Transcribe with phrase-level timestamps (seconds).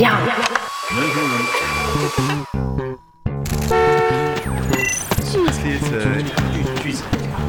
[0.00, 0.20] 样。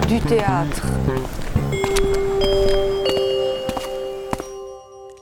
[0.08, 0.84] Du théâtre。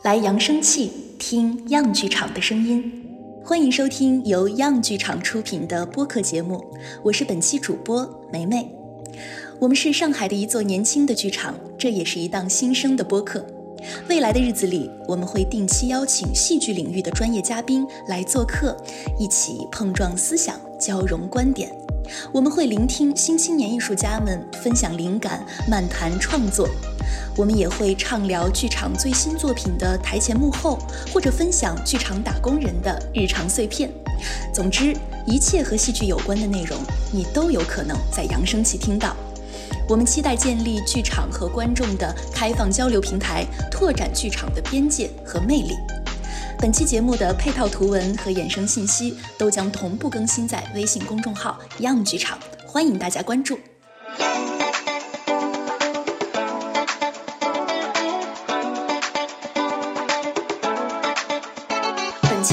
[0.04, 2.92] 来扬声器，听样剧场的声音。
[3.44, 6.64] 欢迎收听由样剧场出品的播客节目，
[7.02, 8.70] 我是本期主播梅梅。
[9.60, 13.44] 我们是上海的一座年轻的剧场，这也是一档新生的播客。
[14.08, 18.76] 未来的日子里，我们会定期邀请戏剧领域的专业嘉宾来做客，
[19.18, 21.72] 一起碰撞思想，交融观点。
[22.34, 26.68] 我们会聆听新青年艺术家们分享灵感，漫谈创作。
[27.38, 30.78] 我们也会畅聊剧场最新作品的台前幕后，
[31.14, 33.90] 或者分享剧场打工人的日常碎片。
[34.54, 34.96] 总之，
[35.26, 36.78] 一切和戏剧有关的内容，
[37.12, 39.16] 你都有可能在扬声器听到。
[39.88, 45.76] 我们期待建立剧场和观众的开放交流平台，拓展剧场的边界和魅力。
[46.60, 53.60] 本期节目的配套图文和衍生信息都将同步更新在微信公众号“样剧场”，欢迎大家关注。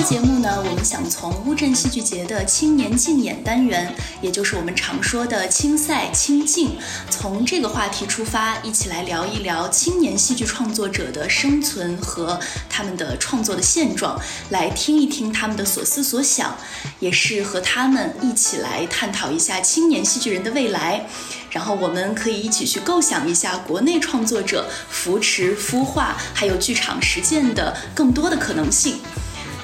[0.01, 6.79] 期节目呢，我们想从乌镇戏剧节的青年竞演单元，也就是我们常说的青赛青竞，
[7.11, 16.57] 从这个话题出发，一起来聊一聊青年戏剧创作者的生存和他们的创作的现状，来听一听他们的所思所想，
[16.99, 21.07] 也是和他们一起来探讨一下青年戏剧人的未来。
[21.51, 28.99] 然后我们可以一起去构想一下国内创作者扶持孵化，还有剧场实践的更多的可能性。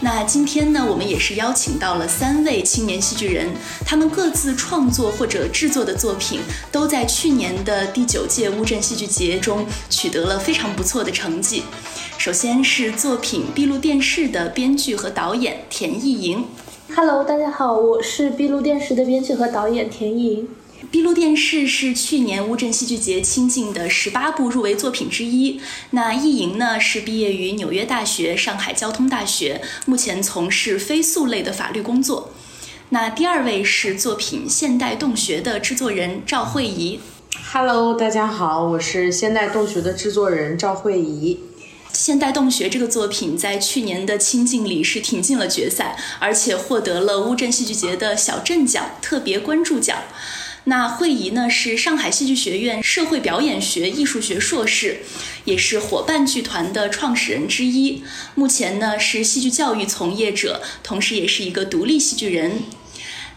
[0.00, 3.48] 那今天呢，我们也是邀请到了三位青年戏剧人，
[3.84, 11.62] 他们各自创作或者制作的作品，都在去年的第九届乌镇戏剧节中取得了非常不错的成绩。
[12.19, 16.44] 首先是作品《闭路电视》的编剧和导演田艺莹。
[16.94, 20.48] Hello，大家好，我是闭路电视的编剧和导演田艺莹。
[20.91, 25.60] 闭路电视是去年乌镇戏剧节亲近的十八部入围作品之一。
[25.91, 32.31] 那易莹呢是毕业于纽约大学、上海交通大学，目前从事非诉类的法律工作。
[32.91, 37.00] 那第二位是作品《现代洞穴》的制作人赵慧怡。
[37.53, 41.41] Hello，大家好，我是现代洞穴的制作人赵慧怡。
[41.93, 49.99] 现代洞穴这个作品在去年的亲竞里是挺进了决赛，而且获得了乌镇戏剧节的小镇奖特别关注奖。
[50.69, 54.97] 那慧怡呢是上海戏剧学院社会表演学艺术学硕士，
[55.44, 58.03] 也是伙伴剧团的创始人之一。
[58.34, 62.62] 目前呢是戏剧教育从业者，同时也是一个独立戏剧人。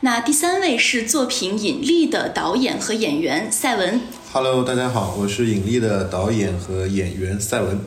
[0.01, 4.01] 那第三位是作品《引力》的导演和演员赛文。
[4.31, 7.79] Hello，大家好，我是引力的导演和演员赛文。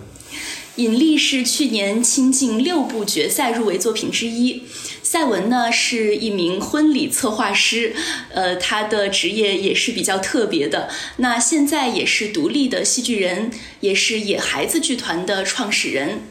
[0.76, 4.62] 引力是去年倾尽六部决赛入围作品之一。
[5.02, 7.94] 赛文呢是一名婚礼策划师，
[8.32, 10.88] 呃，他的职业也是比较特别的。
[11.18, 13.50] 那现在也是独立的戏剧人，
[13.80, 16.22] 也是野孩子剧团的创始人。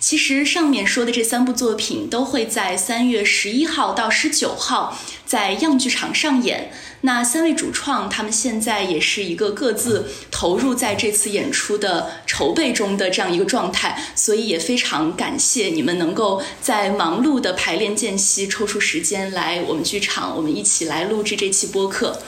[0.00, 4.98] 其实上面说的这三部作品都会在三月十一号到十九号
[5.32, 6.70] 在样剧场上演。
[7.00, 22.20] 那三位主创他们现在也是一个各自投入在这次演出的筹备中的这样一个状态，所以也非常感谢你们能够在忙碌的排练间隙抽出时间来我们剧场，我们一起来录制这期播客。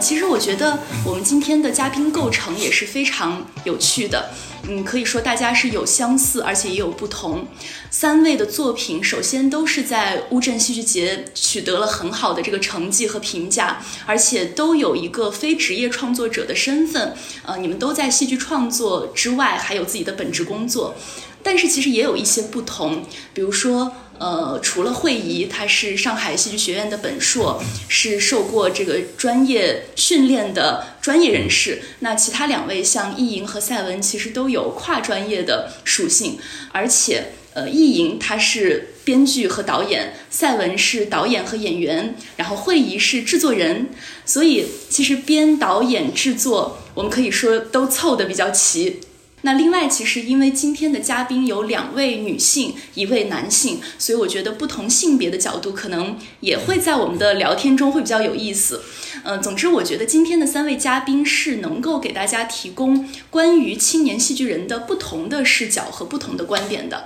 [0.00, 4.30] 其实我觉得我们今天的嘉宾构成也是非常有趣的。
[4.68, 7.46] 嗯，可以说大家是有相似，而且也有不同。
[7.90, 17.14] 三位的作品首先都是在乌镇戏剧节取得了很好的这个成绩和评价，而且都有一个非职业创作者的身份。
[17.46, 20.94] 呃，你们都在戏剧创作之外还有自己的本职工作，
[21.42, 23.92] 但是其实也有一些不同，比如说。
[24.20, 27.58] 呃，除了慧怡，她是上海戏剧学院的本硕，
[27.88, 31.80] 是受过这个专业训练的专业人士。
[32.00, 36.38] 那其他两位像易莹和赛文，其实都有跨专业的属性，
[36.70, 43.88] 而且呃，易莹她是编剧和导演，赛文是导演和演员，然后慧怡是制作人，
[44.26, 49.00] 所以其实编导演制作，我们可以说都凑得比较齐。
[49.42, 58.82] 那另外，其实因为今天的嘉宾有两位女性，一位男性，所以我觉得不同性别的角度可能也会在我们的聊天中会比较有意思。
[59.24, 67.04] 嗯、总之，我觉得今天的三位嘉宾是能够给大家提供关于青年戏剧人的不同的视角和不同的观点的。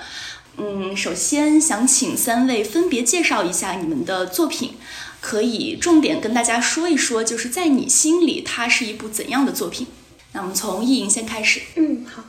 [0.57, 4.75] 嗯，首先想请三位分别介绍一下你们的作品，
[5.21, 9.87] 可以重点跟大家说一说，就是在你心里它是一部怎样的作品？
[10.35, 11.61] 那我们从意莹先开始。
[11.77, 12.25] 嗯，好。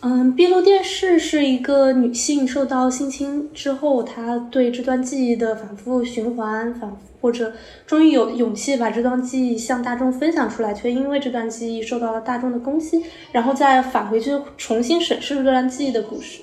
[0.00, 7.52] 嗯，闭路电视是一个女性受到性侵之后，她对这段记忆的反复循环，反复或者
[7.84, 13.02] 终于有勇气把这段记忆向大众分享出来，却因为这段记忆受到了大众的攻击，
[13.32, 16.42] 然后再返回去重新审视这段记忆的故事。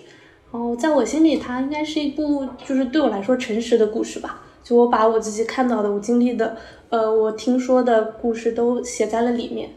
[0.52, 4.42] 然后在我心里，它应该是一部就是对我来说诚实的故事吧。
[4.64, 6.58] 就我把我自己看到的、我经历的、
[6.90, 9.70] 呃，我听说的故事都写在了里面。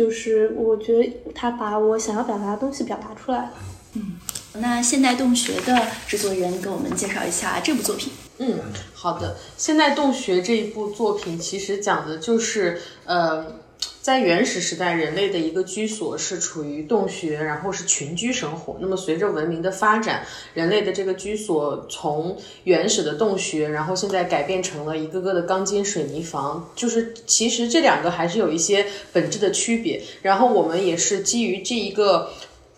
[0.00, 3.50] 就是我觉得他把我想要表达的东西表达出来了。
[3.92, 4.12] 嗯，
[4.54, 8.10] 那现代洞穴的制作人给我们介绍一下这部作品。
[8.38, 8.60] 嗯，
[8.94, 9.36] 好的。
[9.58, 13.59] 现代洞穴这一部作品其实讲的就是呃。
[14.02, 18.78] 在原始时代，人类的一个居所是处于洞穴，然后是群居生活。
[18.80, 20.24] 那么随着文明的发展，
[20.54, 26.70] 人类的这个居所从原始的洞穴，然后现在改变成了一个个的钢筋水泥房。
[26.74, 30.02] 就是其实这两个还是有一些本质的区别。
[30.22, 32.30] 然后我们也是基于这一个。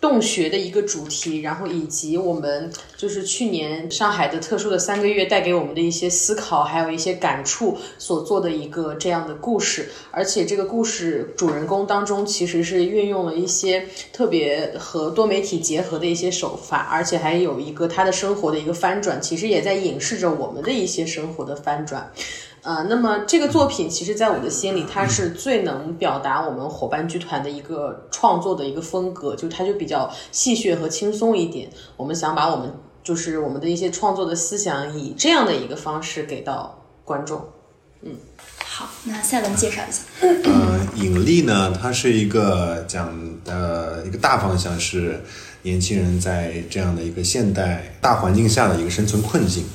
[0.03, 9.87] 洞穴的一个主题，然后以及我们就是去年上海的特殊的三个月带给我们的一些思考，还有一些感触所做的一个这样的故事。
[10.11, 22.11] 而且这个故事主人公当中其实是运用了一些特别和多媒体结合的一些手法，而且还有一个他的生活的一个翻转，其实也在影视着我们的一些生活的翻转。
[22.63, 31.69] 呃，那么这个作品其实，在我的心里，它是最能表达我们伙伴剧团的一个创作的一个风格，就它就比较戏谑和轻松一点。
[31.97, 32.73] 我们想把我们
[33.03, 37.45] 就是我们的一些创作的思想，以这样的一个方式给到观众。
[38.01, 38.15] 嗯，
[38.63, 40.01] 好，那下文介绍一下。
[40.21, 43.13] 呃，引力呢，它是一个讲
[43.43, 45.21] 的一个大方向是
[45.63, 49.65] 年轻人在这样的一个现代大环境下的一个生存困境。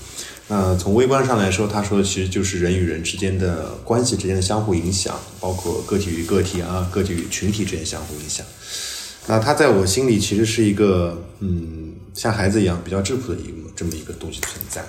[0.50, 8.46] 那从微观上来说，他说的其实就是人与人之间的关系之间的相互影响，包括个体与个体啊，个体与群体之间相互影响。
[9.26, 14.82] 那他在我心里其实是一个，嗯，像孩子一样比较质朴的一个这么一个东西存在。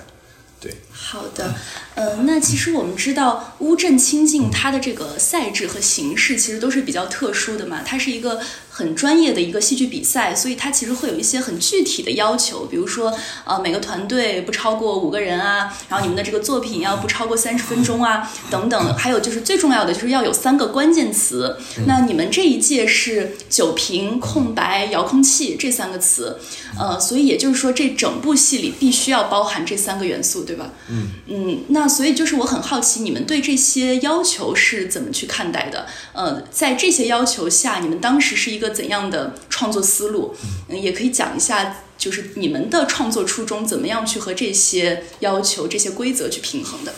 [0.58, 1.54] 对，好的，
[1.96, 8.38] 呃，那其实我们知道乌镇清境它的这个赛制和形式其实都是比较特殊的嘛，它是一个
[8.68, 13.12] 很专业的一个戏剧比赛，所以它其实会有一些很具体的要求，比如说
[13.44, 21.56] 呃每个团队不超过五个人啊，然后你们的这个作品要不超过三十分钟啊，等等，还有就是最重要的就是要有三个关键词，
[21.86, 26.38] 那你们这一届是酒瓶、空白、遥控器这三个词，
[26.78, 30.44] 呃，所以也就是说这整部戏里必须要包含这三个元素。
[30.50, 30.68] 对吧？
[30.90, 35.86] 嗯嗯，那所以就是我很好奇，你们对这些要求是怎么去看待的？
[36.12, 40.34] 呃，在这些要求下，你们当时是一个怎样的创作思路？
[40.68, 46.92] 嗯，也可以讲一下，就是你们的创作初衷怎么样去和这些要求、这些规则去平衡的？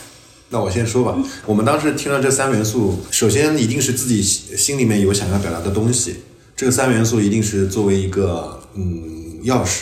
[0.49, 1.17] 那我先说吧。
[1.45, 6.17] 我们当时听了这三元素，首先一定是自己心里面有想要表达的东西，
[6.55, 9.79] 这个三元素一定是作为一个嗯钥匙。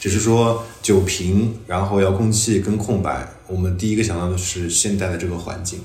[0.00, 5.78] 只是说酒瓶，然后遥控器跟空白，我们第一个想到的是现代的这个环境，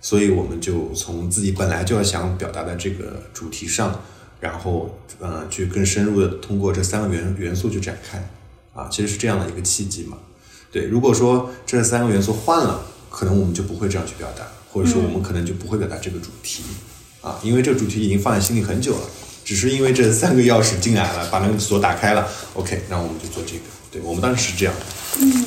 [0.00, 4.02] 所以我们就从自己本来就要想表达的这个主题上，
[4.40, 8.30] 然后呃去更深入的通过这三个元元素去展开，
[8.74, 10.18] 啊，其实是这样的一个契机嘛。
[10.70, 16.62] 对，如果说这三个元素换了，可能我们就不会这样去表达，或者说我们可能就不会表达这个主题，
[17.22, 19.08] 啊，因为这个主题已经放在心里很久了。
[19.44, 22.28] 只是因为这三个钥匙进来了，把那个锁打开了。
[22.54, 23.62] OK，那我们就做这个。
[23.92, 24.74] 对我们当时是这样。
[25.20, 25.44] 嗯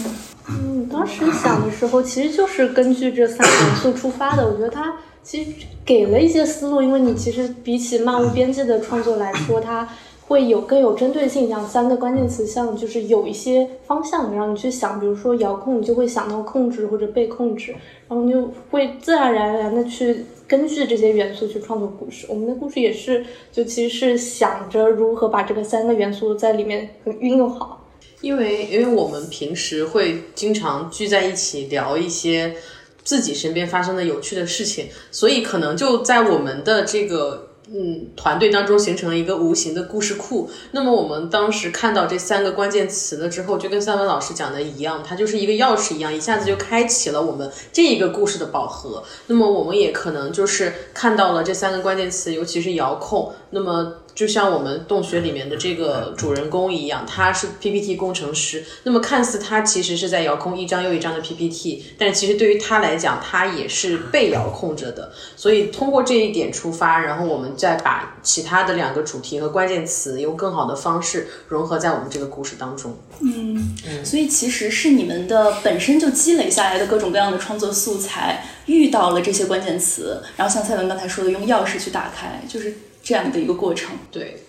[0.48, 4.48] 嗯，当时想的时候，其实就是根据这三个元素出发的。
[4.48, 5.52] 我觉得它其实
[5.84, 9.90] 给了一些思路，因为你其实比起漫无边界的创作来说，它
[10.28, 11.50] 会有更有针对性。
[11.50, 15.00] 像三个关键词，像就是有一些方向让你去想。
[15.00, 17.72] 比如说遥控，你就会想到控制或者被控制，
[18.08, 20.24] 然后你就会自然而然的去。
[20.48, 26.88] 根据这些元素去创作故事，我们的故事也是，就其实是想着如何把这个三个元素在里面
[27.20, 27.82] 运用好。
[28.26, 32.56] 因为，因为我们平时会经常聚在一起聊一些
[33.04, 37.50] 自己身边发生的有趣的事情，所以可能就在我们的这个。
[37.68, 40.48] 嗯，团队当中形成了一个无形的故事库。
[40.70, 49.04] 那么我们当时看到这三个关键词了之后，就跟三文老师讲的一样，它就是一个钥匙一样，一下子就开启了我们这一个故事的宝盒。
[49.26, 53.34] 那么我们也可能就是看到了这三个关键词，尤其是遥控。
[53.50, 58.64] 那么就像我们洞穴里面的这个主人公一样，他是 PPT 工程师。
[58.84, 65.12] 那么看似他其实是在遥控一张又一张的 PPT，但其实对于他来讲，他也是被遥控着的。
[65.36, 72.98] 所以通过这一点出发，然后我们再把其他的两个主题和关键词用更好的方式融合在我们这个故事当中。
[73.20, 82.74] 嗯，所以其实是你们的本身就积累下来的各种各样的创作素材，遇到了这些关键词，然后像蔡文刚才说的，用钥匙去打开，就是。
[83.06, 83.92] 这样的一个过程。
[84.12, 84.44] 对，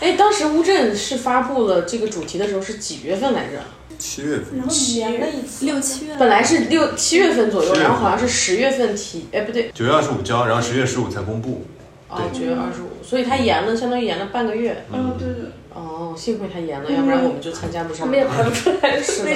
[0.00, 3.62] 哎，当时乌镇是发布了这个主题的时候是几月份来着？
[3.96, 11.64] 七月份，然后延了一次，六七月本来是六七月份左右，然后好像是十月份提，哎不对，九月二十五交，然后十月十五才公布。
[12.08, 14.84] 哦九月二十五，所以他延了，相当于延了半个月。
[14.92, 18.06] 嗯，对对，哦，幸亏他延了，要不然我们就参加不上。
[18.06, 19.30] 我们也排不出来，是的？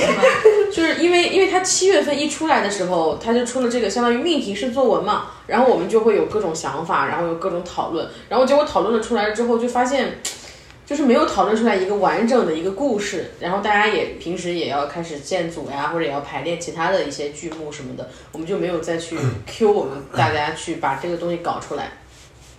[0.73, 10.21] 就是因为因为他七月份一出来的时候，他就出了这个相当于命题式作文嘛，然后我们就会有各种想法，然后有各种讨论，然后结果讨论了出来之后，就发现
[10.87, 21.95] 就是没有讨论出来一个完整的一个故事，然后大家也平时也要开始建组呀，或者也要排练其他的一些剧目什么的，我们就没有再去 Q 我们大家去把这个东西搞出来。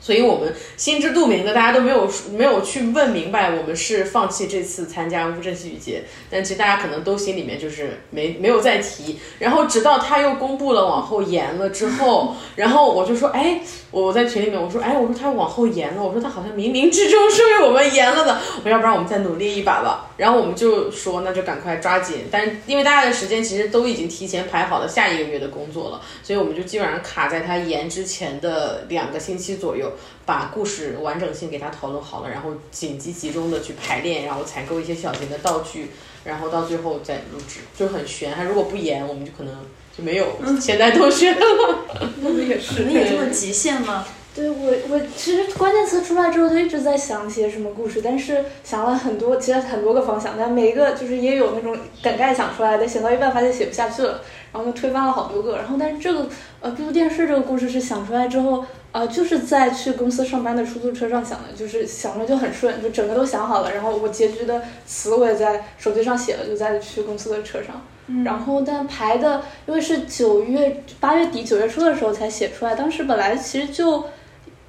[0.02, 9.20] 所以我们心知肚明的，大家都没有没有去问明白，我们是放弃这次参加乌镇戏剧节，但其实大家可能都心里面就是没没有再提。
[9.40, 20.06] 然后直到他又公布了往后延了之后， 然后我就说，哎，我在群里面我说，哎，我说他往后延了，我说他好像冥冥之中是为我们延了的，我说要不然我们再努力一把吧。
[20.16, 29.89] 然后我们就说那就赶快抓紧，但是因为大家的时间其实都已经提前排好了下一个月的工作了，所以我们就基本上卡在他延之前的两个星期左右。
[30.26, 35.92] 把故事完整性给他讨论好了，然后紧急集中的去排练，然后采购一些小型的道具，
[36.24, 38.34] 然后到最后再录制，就很悬。
[38.34, 39.54] 他如果不演，我们就可能
[39.98, 40.28] 就没有
[40.60, 41.38] 现代同学了。
[42.24, 44.06] 我们也是你们有这么极限吗？
[44.36, 54.22] 对我，我其实关键词出来之后就一直在想写什么故事，但是想了很多，其实很多个方向，但每一个就是也有那种梗概想出来的，写到一半发现写不下去了，
[54.54, 55.58] 然后就推翻了好多个。
[55.58, 56.30] 然后但是这个
[56.62, 67.82] 呃闭路电视这个故事是想出来之后，呃就是在去公司上班的出租车上想的，就是想着就很顺，就整个都想好了，然后我结局的词我也在手机上写了，就在去公司的车上。
[68.26, 74.04] 然后，但排的因为是九月八月底九月初的时候才写出来，当时本来其实就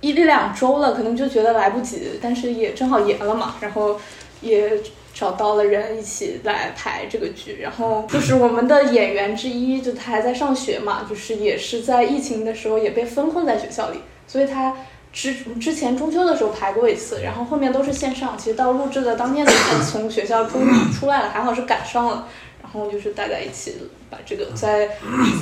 [0.02, 3.98] 一两周了，可能就觉得来不及，但是也正好延了嘛，然后
[4.42, 4.70] 也
[5.14, 14.00] 找到了人一起来排这个剧，然后就是我们的演员之一，就他还在上学嘛，就是也是在疫情的时候也被封控在学校里，
[14.30, 14.72] 所以他
[15.12, 22.28] 之之前中秋的时候排过一次，然后后面都是线上，其实到录制的当天才从学校中出来了，还好是赶上了。
[22.62, 23.74] 然后就是大家一起
[24.08, 24.88] 把这个在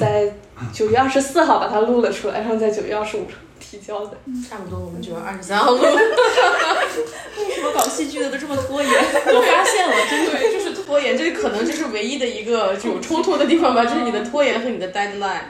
[0.00, 0.32] 在
[0.72, 3.26] 九月二十四号把它录了出来，然后在九月二十五
[3.60, 4.16] 提交的。
[4.48, 5.82] 差不多，我们九月二十三 号录。
[5.84, 8.90] 为什么搞戏剧的都这么拖延？
[8.90, 15.42] 我发现了，真的就是拖延，这可能就是唯一的一个有冲突的地方吧，就是你的拖延和你的 deadline。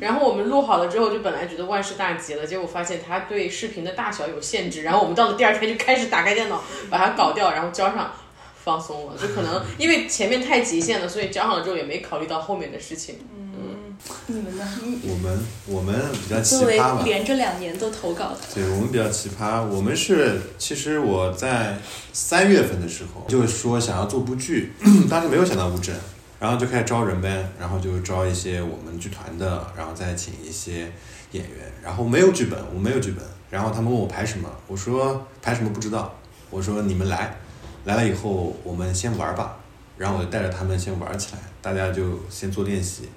[0.00, 4.82] 然后我们录好了之后，就本来觉得万事大吉了，结果发现它对视频的大小有限制。
[4.82, 8.12] 然后我们到了第二天就开始打开电脑把它搞掉，然后交上。
[8.60, 13.14] 放松了，就可能因为前面太极限了，所以交上了之后也没考虑到后面的事情。
[13.34, 14.64] 嗯，你们呢？
[15.04, 19.64] 我们我们比较奇葩吧，连着两年都投稿的，对我们比较奇葩。
[19.64, 21.78] 我们是其实我在
[22.12, 24.74] 三月份的时候就是说想要做部剧，
[25.08, 25.94] 当时没有想到乌镇，
[26.38, 30.90] 然后就开始招人呗，然后就招一些我们剧团的，然后再请一些
[31.32, 36.14] 演员，然后没有剧本，我没有剧本，然后他们问我排什么，我说排什么不知道，
[36.50, 37.36] 我说你们来。
[37.84, 39.56] 来了以后，我们先玩吧，
[39.96, 43.08] 然后我就带着他们先玩起来，大家就先做练习，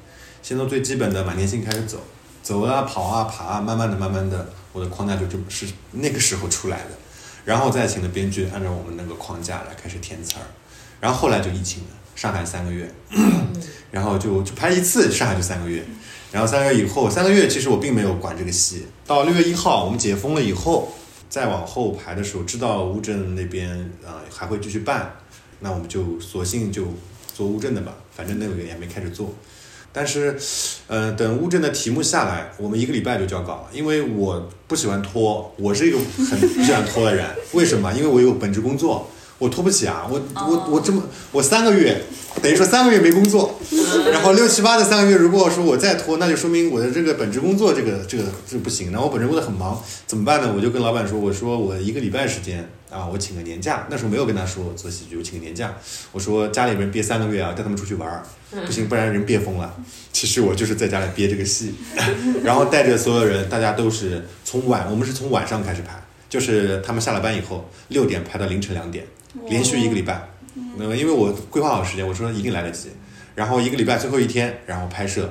[0.42, 2.00] 先从最基本的满天星开始走，
[2.42, 6.92] 走啊跑啊爬啊，慢慢的慢慢的，我的框架就这么是那个时候出来的，
[7.44, 10.46] 然后再请的编剧按照我们那个框架来开始填词儿，
[11.02, 11.90] 然后后来就疫情了，
[12.22, 12.88] 上海三个月，
[13.90, 15.84] 然后就就拍一次，上海就三个月，
[16.32, 20.94] 然后三个月以后，三个月其实我并没有管这个戏，到六月一号我们解封了以后。
[21.28, 23.72] 再往后排的时候，知道乌镇那边
[24.06, 25.16] 啊、呃、还会继续办，
[25.62, 26.84] 那我们就索性就
[27.34, 29.34] 做乌镇的吧，反正那个也没开始做。
[29.92, 30.38] 但是，
[30.88, 37.26] 呃，等乌镇的题目下来，我们一个礼拜就交稿了，因为我不喜欢拖，我是一个很不喜欢拖的人。
[37.54, 37.92] 为什么？
[37.94, 39.10] 因为我有本职工作，
[39.42, 40.08] 我拖不起啊！
[40.08, 42.00] 我我我这么我三个月，
[42.44, 43.60] 等于说三个月没工作，
[44.12, 48.92] 然后六七八的三个月，如果说我再拖，那就说明我的这个本职工作这个这个这不行。
[48.92, 50.54] 那我本职工作很忙，怎么办呢？
[50.56, 53.88] 我就跟老板说，我说我一个礼拜时间啊，我请个年假。
[53.90, 55.74] 那时候没有跟他说我做喜剧，我请个年假。
[56.12, 58.24] 我说家里边憋三个月啊，带他们出去玩儿，
[58.64, 59.76] 不行，不然人憋疯了。
[60.14, 61.74] 其实我就是在家里憋这个戏，
[62.46, 69.04] 然后带着所有人，大家都是从晚，我们是从晚上开始排，就是他们下了班以后六点排到凌晨两点，
[69.48, 70.30] 连续一个礼拜。
[70.78, 72.90] 那么因为我规划好时间，我说一定来得及。
[73.36, 75.30] 然后一个礼拜最后一天，然后拍摄，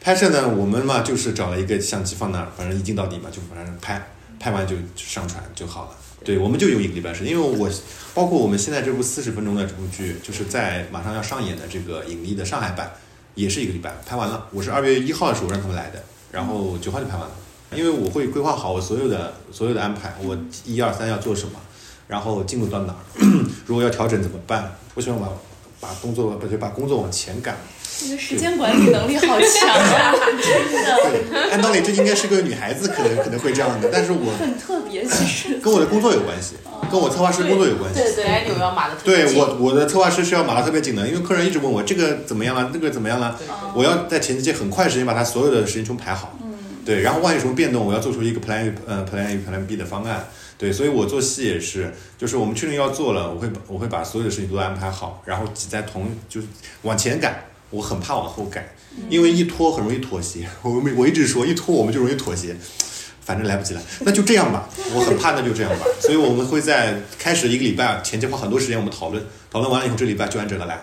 [0.00, 4.02] 拍摄呢，我们嘛就是找了一个相机放那儿，反正一镜到底嘛，就反正拍，
[4.40, 5.90] 拍完就上传就好了。
[6.24, 7.68] 对，我们就用一个礼拜时间，因为我
[8.14, 12.90] 包括我们现在这部四十分钟的这部剧，就是在马上要上演的这个引力的上海版，
[13.34, 14.46] 也是一个礼拜拍完了。
[14.52, 17.32] 我是二月一号的时候让他们来的，然后九号就拍完了。
[17.74, 21.60] 因为我会规划好我所有的所有的安排，我一二三要做什么，
[22.12, 23.00] 然后进度到哪儿，
[23.64, 24.76] 如果要调整怎么办？
[24.94, 25.26] 我喜欢把
[25.80, 27.56] 把工作不就把工作往前赶。
[28.02, 35.02] 你的时间管理能力好强啊，真的，按道理这应该是个女孩子可能可能会这样的，但是我很特别。
[35.06, 36.56] 其实 跟我的工作有关系，
[36.90, 37.98] 跟我策划师工作有关系。
[37.98, 43.38] 对对，要码的特别紧对我，我的策划师是要码的特别紧的，因为客人一直问我这个怎么样了，那个怎么样了，
[43.74, 46.36] 我要在前期很快时间把他所有的时间全排好。
[46.42, 46.52] 嗯，
[46.84, 50.28] 对，然后万一有什么变动，我要做出一个 plan 呃 plan A plan B 的方案。
[50.62, 56.46] 对，所以我做戏也是，就是我们确定要做了，我会把我会把所有的事情都安排好，然后挤在同就是
[56.82, 58.64] 往前赶，我很怕往后赶，
[59.08, 60.48] 因为一拖很容易妥协。
[60.62, 62.56] 我们我一直说一拖我们就容易妥协。
[63.24, 64.68] 反正来不及了，那就这样吧。
[64.92, 65.86] 我很怕，那就这样吧。
[66.00, 70.80] 所以我们会在开始一个礼拜前期花很多时间，我们讨论，讨论完了以后，这礼拜就按这个来。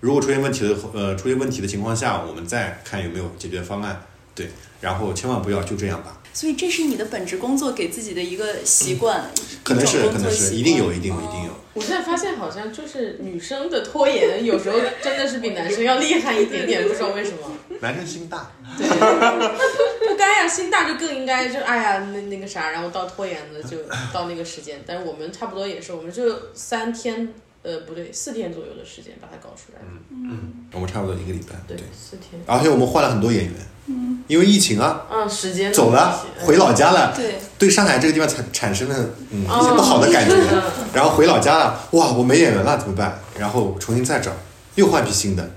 [0.00, 4.02] 如果出现问题的呃出现问题的情况下，我们再看有没有解决方案。
[4.34, 4.50] 对，
[4.82, 6.17] 然后千万不要就这样吧。
[6.32, 9.30] 所以这是你的本职工作给自己的一个习惯，
[9.64, 11.52] 可能是一种工可能是，作习惯一定有，一定有，一定有。
[11.74, 17.38] 我现在发现好像就是女生的拖延，有时候真的是比男生要厉害一点点，不知道为什么。
[17.80, 23.76] 男生心大，对，不该呀，心大就更应该就哎呀那那个啥，然后到拖延的就
[24.12, 27.32] 到那个时间，但是我们差不多也是，我们就三天，
[27.68, 29.80] 呃不对，四天左右的时间把它搞出来。
[30.10, 31.56] 嗯我们差不多一个礼拜。
[31.66, 32.40] 对，四天。
[32.46, 33.54] 而且我们换了很多演员，
[33.86, 38.96] 嗯，因为疫情啊，嗯，时间走了回老家了，对，对上海这个地方产产生了
[39.30, 40.62] 嗯哦一些不好的感觉嗯，
[40.94, 43.18] 然后回老家了，哇，我没演员了怎么办？
[43.38, 44.32] 然后重新再找，
[44.76, 45.50] 又换批新的，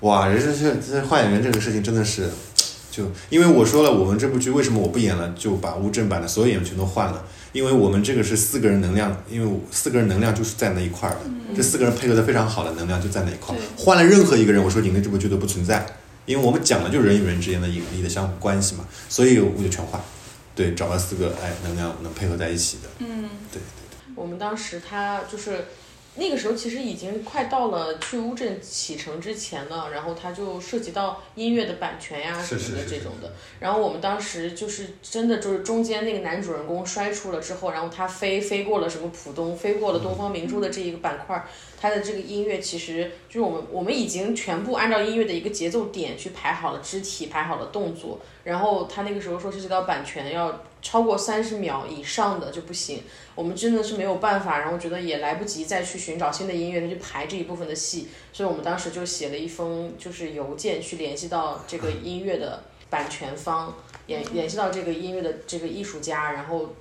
[0.00, 2.30] 哇，人生这这换演员这个事情真的是，
[2.90, 7.24] 就因为我说了，我们这部剧为什么我不演了，就把乌镇版的所有演员全都换了，
[7.56, 11.20] 因为我们这个是四个人能量，因为四个人能量就是在那一块儿的，
[11.56, 15.86] 这四个人配合的非常好的能量就在那一块儿，换了任何一个人，我说引力这部剧都不存在。
[16.26, 19.98] 因为我们讲的就是人与人之间的引力的相互关系嘛，所以我就全换，
[20.54, 25.64] 对，找了四个哎能量能配合在一起的，嗯，对对，我们当时他就是
[26.18, 33.32] 那个时候其实已经快到了去乌镇启程之前了，然后他就涉及到音乐的版权呀什么的是是是这种的。
[33.60, 41.46] 然后我们当时就是真的就是中间那个男主人公摔出了之后，然后他飞飞过了什么浦东，飞过了东方明珠的这一个板块儿，
[41.78, 48.18] 他的这个音乐其实就是我们我们已经全部按照音乐的一个节奏点去排好了肢体，排好了动作。
[48.44, 53.02] 然后他那个时候说涉及到版权要超过三十秒以上的就不行。
[53.34, 63.74] 我们真的是没有办法，然后觉得也来不及再去寻找新的音乐再去排这一部分的戏，所以我们当时就写了一封就是邮件去联系到这个音乐的版权方，
[64.06, 66.72] 联联系到这个音乐的这个艺术家，然后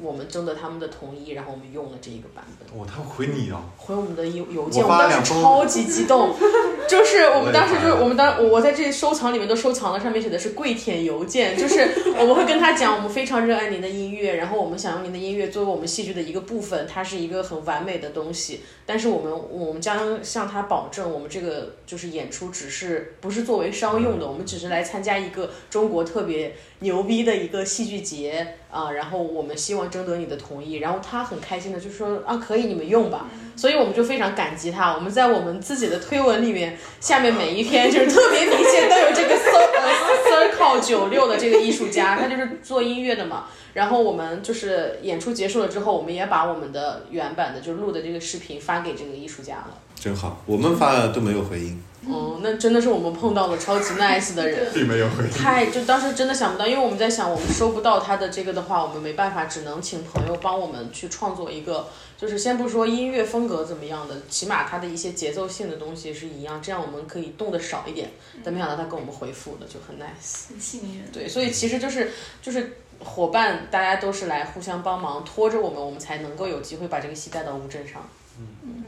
[0.00, 2.68] 我们征得他们的同意，然后我们用了这一个版本。
[2.68, 6.34] 哦，他会回你啊，回我们的邮邮件，我我们当时超级激动，
[6.88, 43.44] 就是我们当时就是我们当我我在这收藏里面都收藏了，上面写的是跪舔邮件，就是我们会跟他讲，我们非常热爱您的音乐，然后我们想用您的音乐作为我们戏剧的一个部分，它是一个很完美的东西，但是我们我们将向他保证，我们这个就是演出只是不是作为商用的，我们只是来参加一个中国特别牛逼的一个戏剧节啊，然后我们希望征得你的同意，然后他很开心的就说啊可以你们用吧，所以我们就非常感激他，我们在我们自己的推文里面下面每一篇就是特别明显都有这个 cir 呃 circle 九六的这个艺术家，他就是做音乐的嘛。
[43.74, 49.78] 然后我们就是演出结束了之后，我们也把我们的原版的就录的这个视频发给这个艺术家了。
[49.94, 54.68] 真好，我们发了都没有回应，嗯，那真的是我们碰到了超级 nice 的人。
[54.74, 55.30] 并没有回应。
[55.30, 61.86] 太就当时真的想不到，因为我们在想，我们收不到他的这个的话，我们没办法，只能请朋友帮我们去创作一个，
[62.18, 68.10] 就是先不说音乐风格怎么样的，起码它的一些节奏性的东西是一样，这样我们可以动的少一点。
[68.42, 70.48] 但没想到他跟我们回复了，就很 nice。
[70.48, 71.04] 很幸运。
[71.12, 72.10] 对，所以其实就是
[72.42, 78.08] 就是伙伴，大家都是来互相帮忙，拖着我们，我们才能够有机会把这个戏带到乌镇上。
[78.38, 78.84] 嗯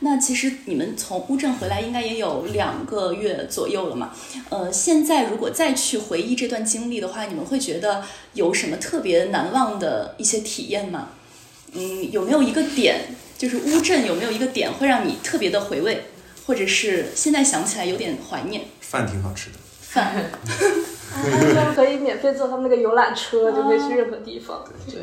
[0.00, 4.12] 那其实你们从乌镇回来应该也有两个月左右了嘛？
[4.50, 11.08] 呃，现在如果再去回忆这段经历的话，你们会觉得有什么特别难忘的一些体验吗？
[11.72, 13.06] 嗯，有没有一个点，
[13.38, 16.04] 就是乌镇有没有一个点会让你特别的回味，
[16.46, 18.66] 或者是现在想起来有点怀念？
[18.82, 19.56] 饭挺好吃的，
[19.96, 20.14] 饭
[21.54, 24.62] 他们可以免费坐他们那个游览车，就可以去任何地方。
[24.86, 25.00] 对，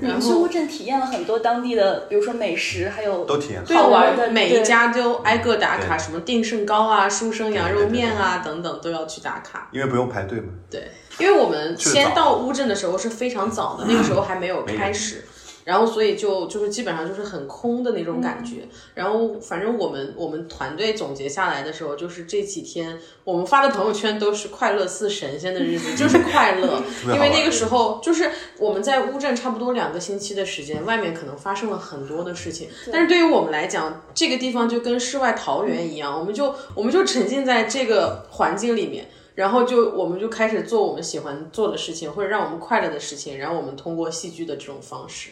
[0.00, 3.68] 你然后们去乌镇体验了很多当地的，比如说美食，还有都体验了。
[3.72, 9.68] 好玩的每一家都挨个打卡，什么定胜糕啊、书生羊肉面啊等等都要去打卡。
[9.70, 10.48] 因为不用排队嘛。
[10.68, 15.24] 对，因为我们先到乌镇的时候是非常早的，那个时候还没有开始。
[15.68, 18.66] 然后所以就就是基本上就是很空的那种感觉。
[18.94, 26.80] 然后反正我们我们团队总结下来的时候，就是这几天我们发的朋友圈都是快乐似神仙的日子，就是快乐，
[27.12, 39.06] 因为那个时候就是我们在乌镇差不多两个星期的时间，外面可能发生了很多的事情，但是对于我们来讲，这个地方就跟世外桃源一样，我们就我们就沉浸在这个环境里面。
[39.34, 45.30] 然后就我们就开始做我们喜欢做的事情，或者让我们快乐的事情，然后我们通过戏剧的这种方式，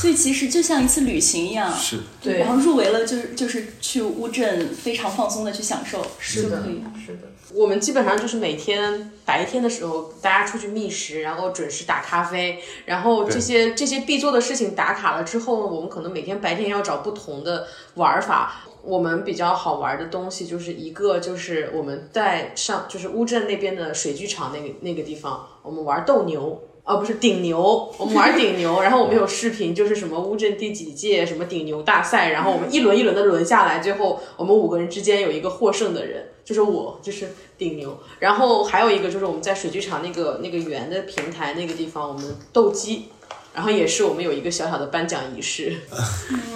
[0.00, 2.00] 所以其实就像一次旅行一样，是。
[2.22, 2.38] 对。
[2.38, 6.00] 然后入围了就是就是去乌镇非常放松的去享受。
[6.00, 6.82] 就可以。
[7.04, 18.62] 是的，我们基本上就是每天白天的时候，大家出去觅食，然后准时打咖啡，然后这些这些必做的事情打卡了之后，我们可能每天白天要找不同的玩法。
[18.82, 26.62] 我们比较好玩的东西就是一个就是我们在上就是乌镇那边的水剧场那个那个地方，我们玩斗牛。
[26.86, 37.98] 啊，不是顶牛，我们玩顶牛，然后我们有视频，就是什么乌镇第几届什么顶牛大赛，然后我们一轮一轮的轮下来，最后我们五个人之间有一个获胜的人，就是我，就是顶牛。
[38.20, 43.06] 然后还有一个就是我们在水剧场那个那个圆的平台那个地方，我们斗鸡，
[43.56, 45.74] 然后也是我们有一个小小的颁奖仪式，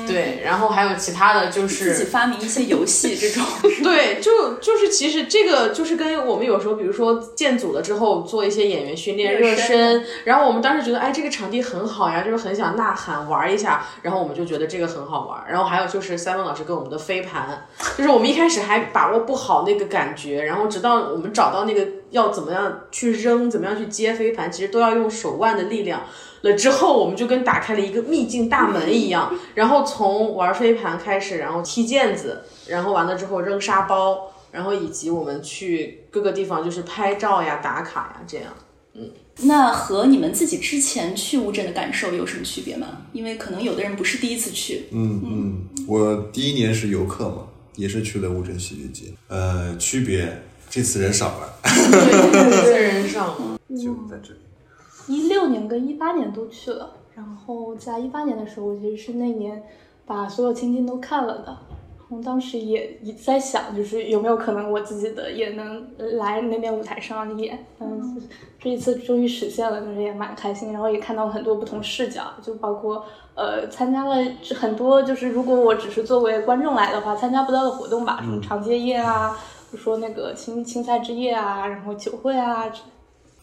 [0.06, 2.10] 对，然后还有其他的就是自己。
[2.10, 3.42] 发明一些游戏这种，
[3.82, 15.42] 对，就就是其实这个就是跟我们有时候，比如说建组了之后做一些演员训练、热身，然后我们当时觉得，哎，这个场地很好呀，就是很想呐喊玩一下，然后我们就觉得这个很好玩。
[15.48, 26.03] 然后还有就是三文老师跟我们的飞盘，就是我们一开始还把握不好那个感觉，然后直到我们找到那个要怎么样去扔、怎么样去接飞盘，其实都要用手腕的力量。
[26.42, 38.46] 了之后，我们就跟打开了一个秘境大门一样， 然后从玩飞盘开始，然后踢毽子，然后完了之后扔沙包，然后以及我们去各个地方就是拍照呀、打卡呀这样。
[38.94, 39.11] 嗯
[39.42, 42.88] 那和你们自己之前去乌镇的感受有什么区别吗？
[43.12, 47.46] 因为可能有的人不是第一次去，嗯嗯，我第一年是游客嘛，
[47.77, 49.12] 也是去了乌镇戏剧节。
[49.29, 53.59] 呃，区别这次人少了，对，自人少了。
[53.76, 54.40] 就在这里。
[55.09, 59.61] 一六年跟一八年都去了，然后在一八年的时候，我其实是那年
[60.06, 61.56] 把所有亲近都看了的。
[62.09, 67.59] 我当时也也在想，就是有没有可能我自己的也能来那边舞台上演。
[67.80, 68.22] 嗯，
[68.61, 70.72] 这一次终于实现了，就是也蛮开心。
[70.72, 73.04] 然后也看到很多不同视角，就包括
[73.35, 74.16] 呃参加了
[74.56, 79.38] 很多，就是如果我只是作为观众来的话，参加不到的活动吧，什么长街夜啊，
[79.70, 82.64] 比如说那个青青菜之夜啊，然后酒会啊，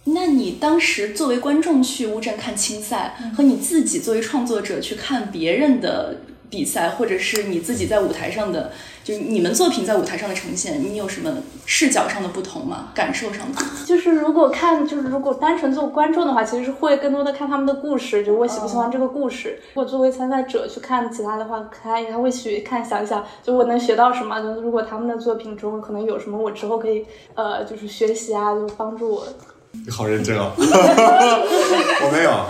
[0.03, 6.17] 那你当时作为观众去乌镇看青赛，和你自己作为创作者去看别人的
[6.49, 8.71] 比赛，或者是你自己在舞台上的，
[9.03, 11.31] 就是你们作品在舞台上的呈现，你有什么
[11.65, 12.91] 视角上的不同吗？
[12.95, 13.61] 感受上的？
[13.85, 19.59] 就是如果看，就是如果单纯做观众的话，其实是会更多的看他们的故事，就我喜不喜欢这个故事。
[19.73, 24.39] 如果作为参赛者去看其他的话，看还会去看想一想，就我能学到什么。
[24.41, 29.27] 就如果他们的作品中可能有什么我之后可以呃就是学习啊，就帮助我。
[29.71, 32.45] 你好认真哦， 我没有，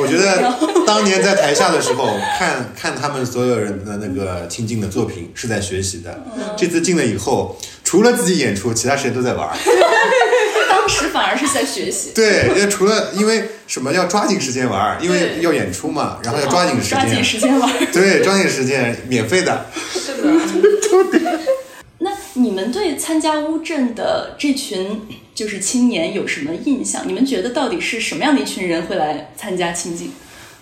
[0.00, 0.52] 我觉得
[0.86, 6.22] 当年在台下的时候，看看他们所有人的那个亲近的作品是在学习的。
[6.56, 9.56] 这次进了以后，除了自己演出，其他时间都在玩儿。
[10.68, 17.68] 当时反而是在学习，对，因为除了因为什么要抓紧时间玩，因为要演出嘛，然后要抓紧时间抓紧，时间玩。
[17.92, 19.66] 对，抓紧时间，免费的。
[19.92, 20.30] 是的，
[21.12, 21.25] 那
[22.36, 27.06] 你们对参加乌镇的这群就是青年有什么印象？
[27.08, 30.12] 你们觉得到底是什么样的一群人会来参加亲近？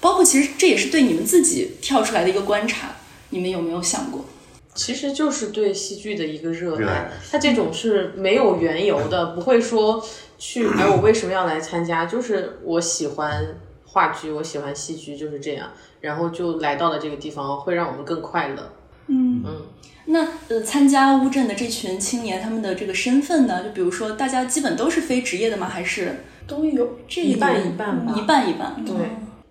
[0.00, 2.96] 包括其实这也是对你们自己跳出来的一个观察，
[3.30, 4.24] 你们有没有想过？
[4.74, 10.04] 其实就是对戏剧的一个热爱热爱，它这种是没有缘由的，不会说
[10.38, 12.06] 去哎我为什么要来参加？
[12.06, 18.72] 就是我喜欢话剧，我喜欢戏剧，就是这样，然后就来到了这个地方，会让我们更快乐。
[19.06, 19.62] 嗯嗯，
[20.06, 23.62] 那呃，参加乌镇的这群青年，他们的这个身份呢？
[23.62, 25.68] 就比如说，大家基本都是非职业的吗？
[25.68, 28.84] 还是都有这一半一半吧一半一半。
[28.84, 28.94] 对，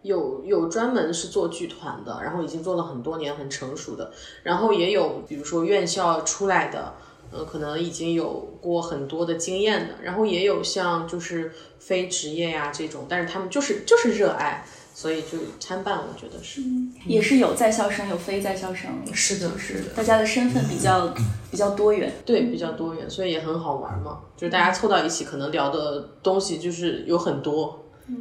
[0.01, 4.11] 有有专门是做剧团的，然后已经做了很多年，很成熟的，
[4.43, 6.93] 然后也有比如说院校出来的，
[7.31, 16.61] 呃，可能已经有过很多的经验的，然后也有像就是非职业呀这种，但是他们就是就是热爱，所以就参半，我觉得是。
[17.05, 21.13] 也是有在校生，有非在校生，是的，是的，大家的身份比较
[21.51, 22.13] 比较多元。
[22.25, 24.19] 对，比较多元，所以也很好玩嘛。
[24.37, 27.85] 就是大家凑到一起，可能聊的东西就是有很多。
[28.07, 28.15] 嗯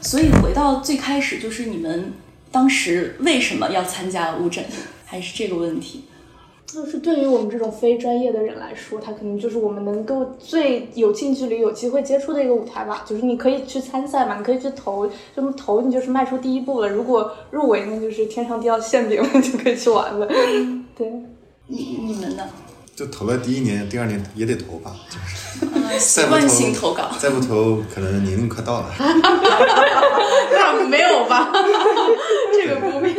[0.00, 2.12] 所以回到最开始，就是你们
[2.50, 4.64] 当时为什么要参加乌镇，
[5.04, 6.04] 还是这个问题？
[6.72, 13.04] 就是对于我们这种非专业的人来说，它可能就是我们能够最有近距离、有机会接触的一个舞台吧。
[13.06, 15.06] 就是你可以去参赛嘛，你可以去投，
[15.36, 16.88] 这么投你就是迈出第一步了。
[16.88, 20.26] 如果入围，那就是天上掉馅饼了， 就可以去玩了。
[20.96, 21.12] 对，
[21.66, 22.48] 你你们呢？
[22.96, 27.10] 就投了第一年、第二年也得投吧，就是 呃习惯性投投稿。
[27.18, 28.86] 再不投可能年龄快到了。
[30.52, 31.52] 那没有吧？
[32.52, 33.14] 这个不必。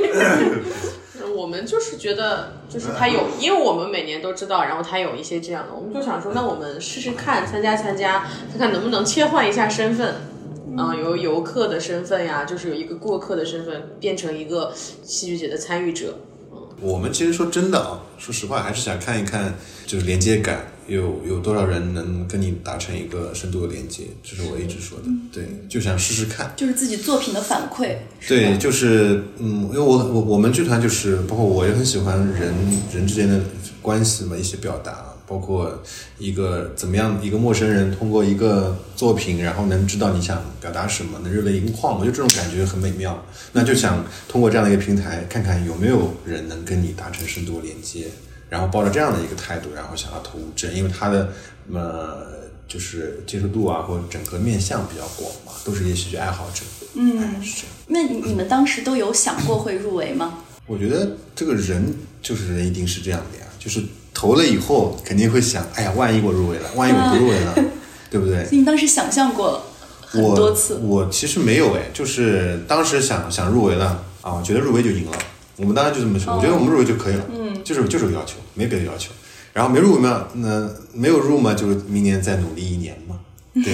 [1.53, 10.15] 我们就是觉得，就是他有，因为我们每年都知道，然后他有一些这样的，我们就想说，那我们试试看，参加参加，看看能不能切换一下身份，
[10.75, 16.15] 啊、由游客的身份呀，就是有一个过客的身份，变成一个戏剧节的参与者。
[16.83, 19.55] 我们其实说真的啊，说实话，还是想看一看，
[19.87, 25.05] 就是连接感，有有多少人能跟你达成一个深度的连接，这是我一直说的。
[25.31, 26.51] 对，就想试试看。
[26.57, 27.95] 就是自己作品的反馈，
[28.27, 32.53] 对，就是嗯，因为我我我们剧团就是包括我也很喜欢人
[32.93, 33.39] 人之间的
[33.81, 35.81] 关系嘛，一些表达，包括
[36.17, 43.23] 一个怎么样一个陌生人通过一个作品，然后能知道你想表达什么，能热泪盈眶，我觉得这种感觉很美妙。
[43.53, 48.07] 那就想通过这样的一个平台，看看有没有人能跟你达成深度连接，
[48.49, 51.31] 然后抱着这样的一个态度，然后想要投吴镇，因为他的
[51.71, 52.27] 呃
[52.67, 56.63] 就是接受度啊，或者整个面向比较广嘛，都是一些戏剧爱好者。
[56.95, 57.67] 嗯，是这样。
[57.87, 60.39] 那你你们当时都有想过会入围吗？
[60.65, 63.81] 我觉得这个人就是人，一定是这样的呀，就是
[64.13, 67.55] 投了以后肯定会想，哎呀，万一我入围了，万一我不入围了，
[68.09, 68.47] 对不对？
[68.51, 69.63] 你当时想象过
[70.01, 75.17] 很我多次，我其实没有哎，就是当时想想入围了啊，觉得入围就赢了，
[75.57, 79.11] 我们当时就这么说，我觉得我们入围就可以了，嗯，就是就是有要求，没别的要求。
[79.51, 83.19] 然后没入围嘛，那没有入嘛，就明年再努力一年嘛，
[83.53, 83.73] 对。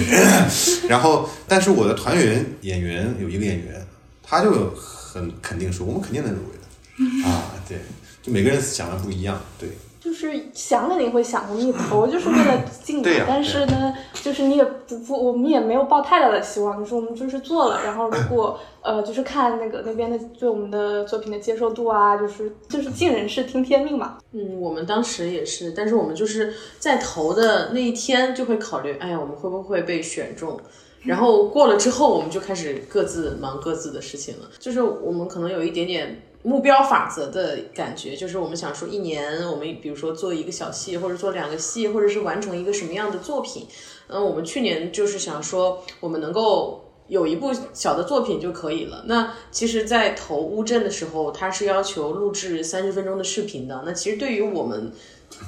[0.88, 3.86] 然后，但是我的团员演员有一个演员，
[4.22, 7.78] 他就很肯定说，我们肯定能入围的啊，对，
[8.22, 9.70] 就每个人想的不一样，对。
[10.00, 24.16] 就是想肯定会想，我们也投就是为了进但是呢，就是你也不不，我们也没有抱太大的希望，就是我们就是做了，然后如果呃，就是看那个那边的对我们的作品的接受度啊，就是就是尽人事听天命嘛。
[24.32, 30.58] 嗯，我们当时也是，但是我们就是在投的那一天就会考虑，哎呀，我们会不会被选中？
[31.02, 34.50] 然后过了之后，我们就开始各自忙各自的事情了。
[34.58, 43.66] 就是我们可能有一点点目标法则的感觉，就是我们想说，一年我们比如说做一个小戏，或者做两个戏，或者是完成一个什么样的作品。
[44.08, 49.04] 嗯，我们去年就是想说，我们能够有一部小的作品就可以了。
[49.06, 53.82] 那其实，在投乌镇的时候，它是要求录制三十分钟的视频的。
[53.84, 54.90] 那其实对于我们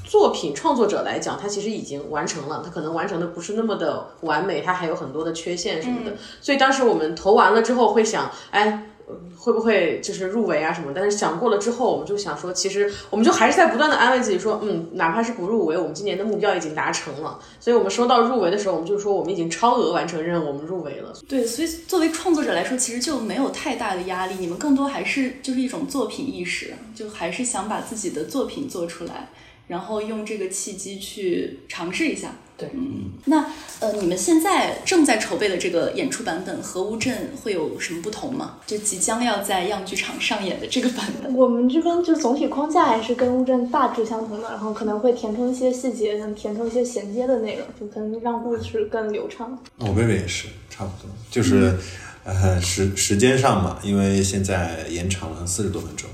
[0.05, 6.13] 作品创作者来讲，他其实已经完成了，他可能完成的不是那么的完美，他还有很多的缺陷什么的。
[6.43, 8.91] 所以当时我们投完了之后会想，哎。
[9.37, 10.93] 会不会就是入围啊什么？
[10.95, 17.39] 但是想过了之后，我们就想说，其实我们就还是在不断的安慰自己说，嗯，哪怕是不入围，我们今年的目标已经达成了。
[17.61, 21.13] 所以我们收到入围的时候，我们就说我们已经超额完成任务，我们入围了。
[21.29, 29.31] 对，所以作为创作者来说，其实就没有太大的压力，你们更多还是就是一种作品意识，就还是想把自己的作品做出来，
[29.69, 32.35] 然后用这个契机去尝试一下。
[32.63, 33.45] 对，嗯，那
[33.81, 38.59] 呃，你们现在正在筹备的这个演出版本和乌镇会有什么不同吗？
[38.67, 49.59] 就即将要在样剧场上演的这个版本， 我们这边就总体框架还是跟乌镇大致相同的，然后可能会填充一些细节，像填充一些衔接的内容，就可能让故事更流畅。
[49.79, 51.77] 我妹妹也是差不多，就是、
[52.25, 56.09] 呃时时间上嘛，因为现在延长了四十多分钟，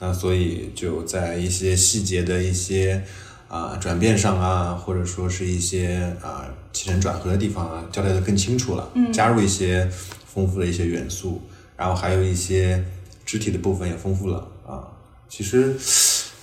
[0.00, 3.04] 那所以就在一些细节的一些
[3.52, 9.86] 啊、转变上啊，或者说是一些啊、起承转合的地方啊，交代的更清楚了，加入一些
[10.26, 11.42] 丰富的一些元素，
[11.76, 12.82] 然后还有一些
[13.26, 14.88] 肢体的部分也丰富了啊。
[15.28, 15.76] 其实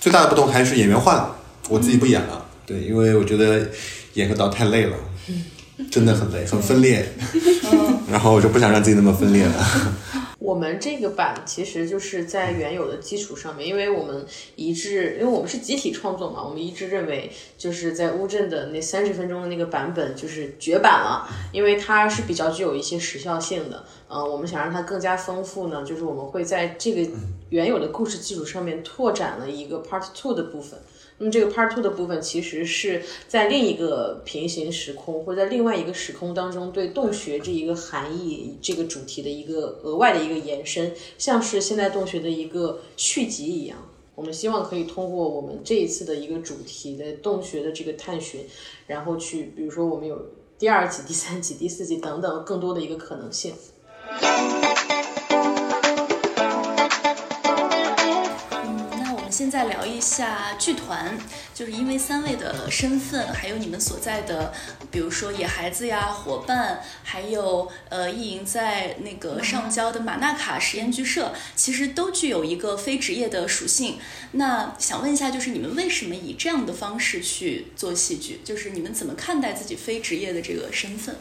[0.00, 1.34] 最大的不同还是演员换了，
[1.68, 3.68] 我自己不演了，对，因为我觉得
[4.14, 4.96] 演个导太累了。
[5.90, 7.10] 真的很累，很分裂
[8.10, 9.54] 然后我就不想让自己那么分裂了。
[10.40, 14.24] 我们这个版其实就是在原有的基础上面，因为我们
[14.56, 23.84] 一致，因为我们是集体创作嘛，我们一致认为就是在乌镇的那三十分钟的那个版本就是绝版了，因为它是比较具有一些时效性的。
[24.08, 27.10] 呃，我们想让它更加丰富呢，就是我们会在这个
[27.50, 30.80] 原有的故事基础上面拓展了一个 Part Two 的部分。
[31.22, 43.86] 那么这个 Part Two 的部分其实是在另一个平行时空，或者在另外一个时空当中，对洞穴这一个含义、这个主题的一个额外的一个延伸，像是现代洞穴的一个续集一样。
[44.14, 48.46] 我们希望可以通过我们这一次的一个主题的洞穴的这个探寻，
[48.86, 50.18] 然后去，比如说我们有
[50.58, 53.52] 第二集、第三集、第四集等等更多的一个可能性。
[59.40, 61.18] 现在聊一下剧团，
[61.54, 64.52] 就是因为三位的身份，还有你们所在的，
[64.90, 73.98] 比如说野孩子呀、伙伴，还有呃意淫在那个上交的马纳卡实验剧社，其实都具有一个非职业的属性。
[74.32, 78.42] 那想问一下，就是你们为什么以这样的方式去做戏剧？
[78.44, 81.16] 就是你们怎么看待自己非职业的这个身份？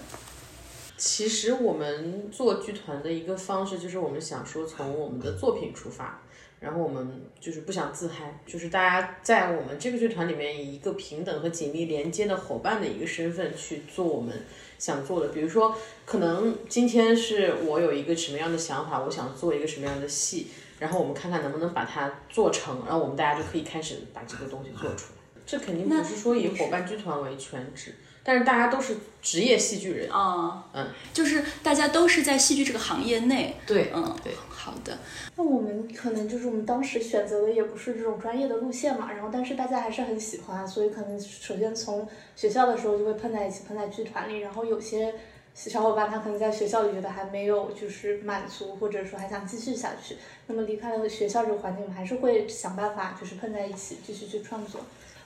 [0.98, 6.22] 其实我们做剧团的一个方式，就是我们想说从我们的作品出发，
[6.60, 14.34] 然后我们就是不想自嗨，就是大家在我们这个剧团里面以一个平等和紧密连接的伙伴的一个身份去做我们
[14.78, 15.30] 想做的。
[15.30, 15.74] 比如说，
[16.06, 20.48] 可能今天是我有一个什么样的想法，我想做一个什么样的戏，
[20.80, 25.41] 然后我们看看能不能把它做成，然后我们大家就可以开始把这个东西做出来。
[25.45, 27.95] 这肯定不是说以伙伴剧团为全职。
[28.30, 30.12] 但是大家都是职业戏剧人。
[30.12, 34.96] 啊，嗯，就是大家都是在戏剧这个行业内，对，嗯，对，好的。
[35.36, 45.15] 那我们可能就是我们当时选择的也不是这种专业的路线嘛，然后但是大家还是很喜欢，所以可能首先从学校的时候就会碰在一起，碰在剧团里，然后有些
[45.56, 54.82] 小伙伴他可能在学校里觉得还没有就是满足，或者说还想继续下去，那么离开了学校这个环境，我们还是会想办法就是碰在一起继续去创作。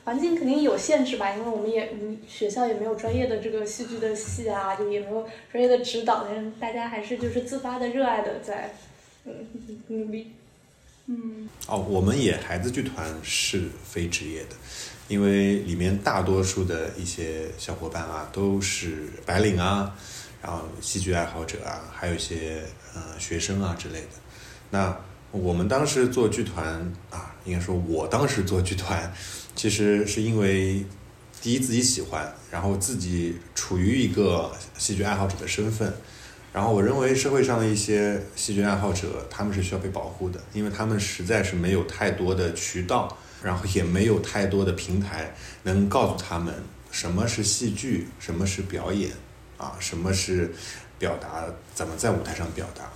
[0.05, 8.75] 环境肯定有限制吧，因为我们也嗯学校也没有专业的这个戏剧的系啊，就也没有专业的指导，但是大家还是就是自发的热爱的在
[9.23, 9.31] 嗯
[9.87, 10.33] 努力。
[11.05, 14.55] 嗯，哦，我们也孩子剧团是非职业的，
[15.07, 19.95] 因为里面大多数的一些小伙伴啊都是白领啊，
[20.41, 22.61] 然后戏剧爱好者啊，还有一些
[22.93, 24.07] 呃学生啊之类的。
[24.69, 24.97] 那
[25.31, 26.65] 我们当时做剧团
[27.09, 29.13] 啊，应该说我当时做剧团。
[29.55, 30.85] 其实是因为
[31.41, 35.93] 第一自己喜欢，然后自己处于一个戏剧爱好者的身份，
[36.53, 46.53] 然后我认为社会上的一些戏剧爱好者他们是需要被保护的，因为他们实在是没有太多的渠道，然后也没有太多的平台能告诉他们
[46.91, 49.11] 什么是戏剧，什么是表演，
[49.57, 50.53] 啊，什么是
[50.97, 52.89] 表达，怎么在舞台上表达。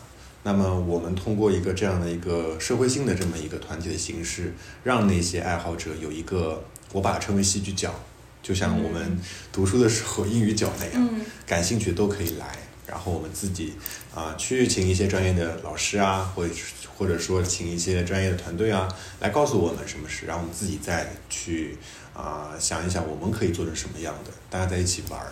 [0.48, 7.94] 那么我们通过一个这样的一个社会性的这么一个团体的形式，让那些爱好者有一个，我把它称为戏剧角，
[8.42, 9.20] 就像我们
[9.52, 11.10] 读书的时候英语角那样，
[11.46, 12.58] 感兴趣都可以来。
[12.88, 13.74] 然后我们自己
[14.16, 16.54] 啊去请一些专业的老师啊，或者
[16.96, 18.88] 或者说请一些专业的团队啊，
[19.20, 21.78] 来告诉我们什么事，然后我们自己再去
[22.14, 25.28] 啊想一想我们可以做成什么样的，大家在一起玩儿，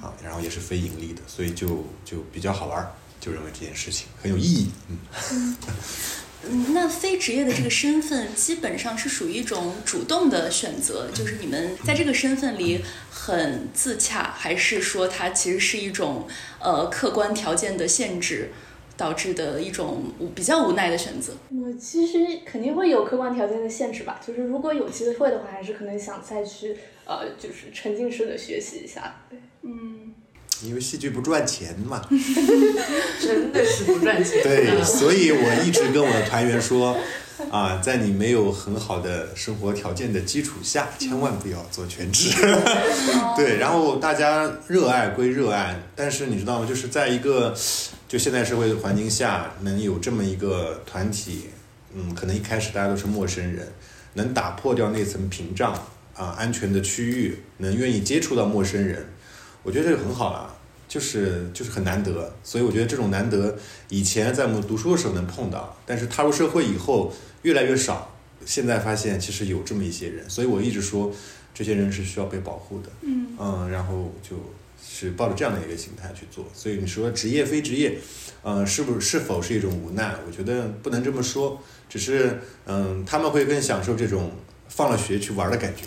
[0.00, 2.90] 啊，然后也是非盈利的，所以就就比较好玩儿。
[3.26, 4.68] 就认为这件事情很有意义，
[5.32, 5.56] 嗯
[6.48, 16.28] 嗯，那非职业的这个身份基本上是属于一种主动的选择，就是你们在这个身份里很自洽，还是说它其实是一种
[16.60, 18.52] 呃客观条件的限制
[18.96, 20.04] 导致的一种
[20.36, 21.32] 比较无奈的选择？
[21.50, 29.95] 我其实肯定会有客观条件的限制吧，就是如果有机会的话，还是可能想再去呃，就是沉浸式的学习一下，对，嗯。
[30.62, 32.00] 因为戏剧不赚钱嘛，
[33.20, 34.42] 真的是不赚钱。
[34.42, 36.96] 对，所以我一直跟我的团员说，
[37.50, 42.30] 啊，在你没有很好的生活条件的基础下，千万不要做全职。
[43.36, 46.66] 对，然后大家热爱归热爱，但是你知道吗？
[46.66, 47.54] 就是在一个
[48.08, 51.50] 就现代社会的环境下，能有这么一个团体，
[51.94, 53.68] 嗯，可能一开始大家都是陌生人，
[54.14, 55.74] 能打破掉那层屏障
[56.14, 59.06] 啊，安全的区域，能愿意接触到陌生人。
[59.66, 68.12] 我觉得这个很好了，就是就是很难得，所以我觉得这种难得，以前在我们读书的时候能碰到，但是踏入社会以后越来越少。
[68.44, 71.12] 现在发现其实有这么一些人，所以我一直说，
[71.52, 72.88] 这些人是需要被保护的。
[73.00, 74.36] 嗯嗯，然后就
[74.80, 76.44] 是抱着这样的一个心态去做。
[76.54, 77.98] 所以你说职业非职业，
[78.44, 80.14] 嗯，是不是否是一种无奈？
[80.24, 84.30] 我觉得不能这么说，只是嗯，他们会更享受这种
[84.68, 85.82] 放了学去玩的感觉。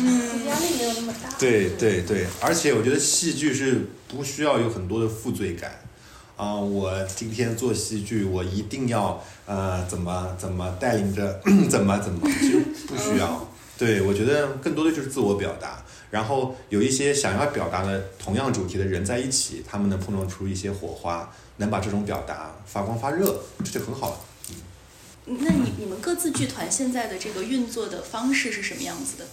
[0.00, 1.30] 嗯，压力没有那么大。
[1.38, 5.80] 对对对，而且我觉得戏剧是不需要有很多的负罪感
[6.36, 6.54] 啊！
[6.54, 13.48] 我今天做戏剧，我一定要呃怎么怎么带领着怎么 怎么，就不需要。
[13.76, 24.20] 对我觉得更多的就是自我表达，然后有一些想要表达的同样主题的人在一起，他们能碰撞出一些火花，能把这种表达发光发热，这就很好了。
[25.26, 29.26] 嗯，那你你们各自剧团现在的这个运作的方式是什么样子的？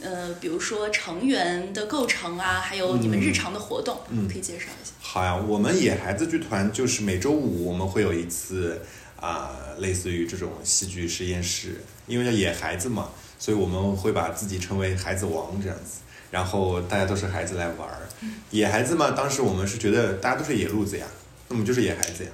[0.00, 4.92] 呃，比如说成员的构成啊，还有你们日常的活动，嗯，可以介绍一下。
[5.00, 8.82] 好呀，我们野孩子剧团就是每周五我们会有一次
[9.18, 18.02] 啊，类似于这种戏剧实验室，因为叫野孩子嘛，所以我们会把自己称为孩子王这样子，然后大家都是孩子来玩儿。
[18.50, 21.06] 野孩子嘛，当时我们是觉得大家都是野路子呀，
[21.48, 22.30] 那么就是野孩子呀，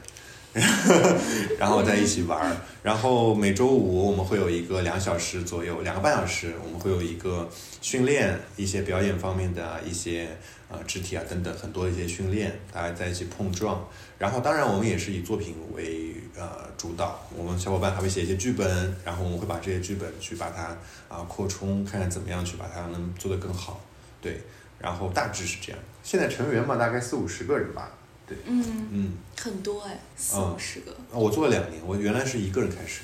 [1.59, 2.57] 然后在一起玩儿。
[2.83, 7.49] 然后每周五我们会有一个两小时左右，两个半小时，我们会有一个
[7.81, 10.29] 训练，一些表演方面的一些
[10.69, 13.87] 呃肢体啊等等很多一些训练，大家在一起碰撞。
[14.19, 20.77] 然后当然我们也是以作品为呃主导，我们小伙伴还会写一些剧本，然后我们会把这些剧本去把它
[21.09, 23.81] 啊、扩充，看看怎么样去把它能做得更好。
[24.21, 24.41] 对，
[24.79, 25.81] 然后大致是这样。
[26.03, 27.91] 现在成员嘛，大概四五十个人吧。
[28.33, 29.13] 对，嗯，嗯。
[29.37, 30.55] 很多哎，四嗯。
[30.55, 30.93] 五十个。
[30.93, 33.01] 啊我做了两年，我原来是一个人开始，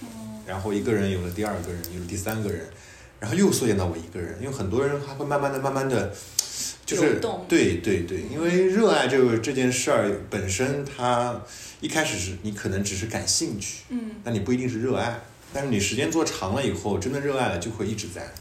[0.46, 2.66] 然后一个人有了第二个人，有了第三个人，
[3.20, 6.14] 然后又缩减到我一个人，因为很多人他会慢慢的、慢慢的，
[6.86, 11.40] 就是对对对，因为热爱这个这件事儿本身，它
[11.80, 15.20] 一开始是你可能只是感兴趣，嗯，但你不一定是热爱，
[15.52, 18.32] 但是你时间做长了以后，真的热爱了就会一直在，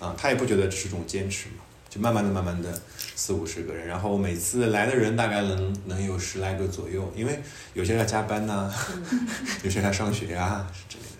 [0.00, 2.82] 啊，他也不觉得这是种坚持嘛，就慢慢的、慢慢的
[3.16, 7.42] 四五十个人，然后每次来的人大概能能有十来个左右，因为
[7.72, 8.72] 有些要加班呐、
[9.62, 11.10] 有些要上学呀、之类的。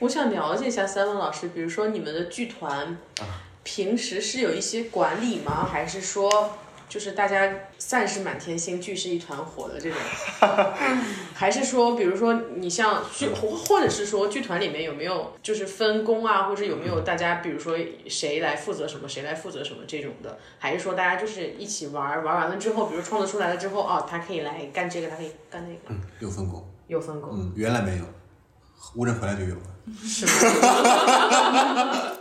[0.00, 2.86] 我想了解一下三文老师，比如说你们的剧团
[3.20, 5.68] 啊平时是有一些管理吗？
[5.70, 6.58] 还是说
[6.88, 9.98] 就是大家散是满天星，聚是一团火的这种？
[11.34, 17.76] 还是说，比如说你像剧，或或者是说剧团里面有没有就是分工啊，或者有没有大家，比如说
[18.08, 20.38] 谁来负责什么，谁来负责什么这种的？
[20.58, 28.04] 还是说大家就是一起玩儿，玩完了之后，比如创作出来了之后，哦，他可以来干这个，他可以干那个，嗯，有分工，有分工，嗯，原来没有，
[28.94, 29.62] 乌镇回来就有了。
[30.04, 30.32] 是吗？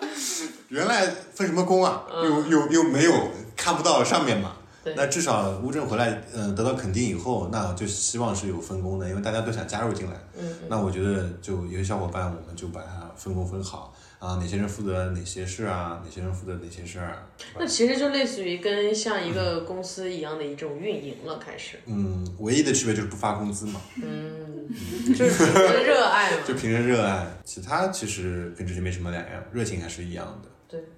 [0.70, 2.04] 原来分什么工啊？
[2.14, 3.14] 嗯又又又没有
[3.56, 4.55] 看不到上面嘛。
[4.86, 4.94] 对。
[4.96, 10.14] 那至少乌镇回来，嗯、得到肯定以后，那就希望是有分工的，因为大家都想加入进来。
[10.40, 13.94] 嗯那我觉得就有些小伙伴，我们就把它分工分好。
[14.18, 17.28] 啊，哪些人负责哪些事啊，哪些人负责哪些事儿啊。
[17.60, 24.68] 那其实就类似于跟像一个公司一样的一种运营了，开始，嗯，唯一的区别就是不发工资嘛，嗯，
[25.14, 30.50] 就是凭着热爱嘛，就凭着热爱，其他其实跟之前没什么两样，热情还是一样的。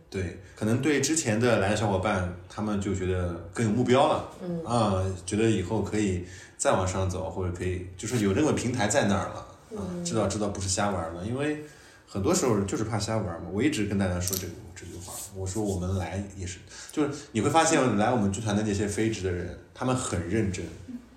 [0.10, 6.24] 对，可能对之前的来的小伙伴，他们就觉得更有目标了，嗯啊，觉得以后可以
[6.58, 9.46] 再往上走，或者可以就是有那个平台在那儿了，
[9.78, 11.62] 啊，知道知道不是瞎玩了，因为
[12.08, 13.50] 很多时候就是怕瞎玩嘛。
[13.52, 16.60] 我一直跟大家说这个这句话，我说我们来也是，
[16.92, 20.66] 就是你会发现来我们剧团的那些非职的人，他们很认真，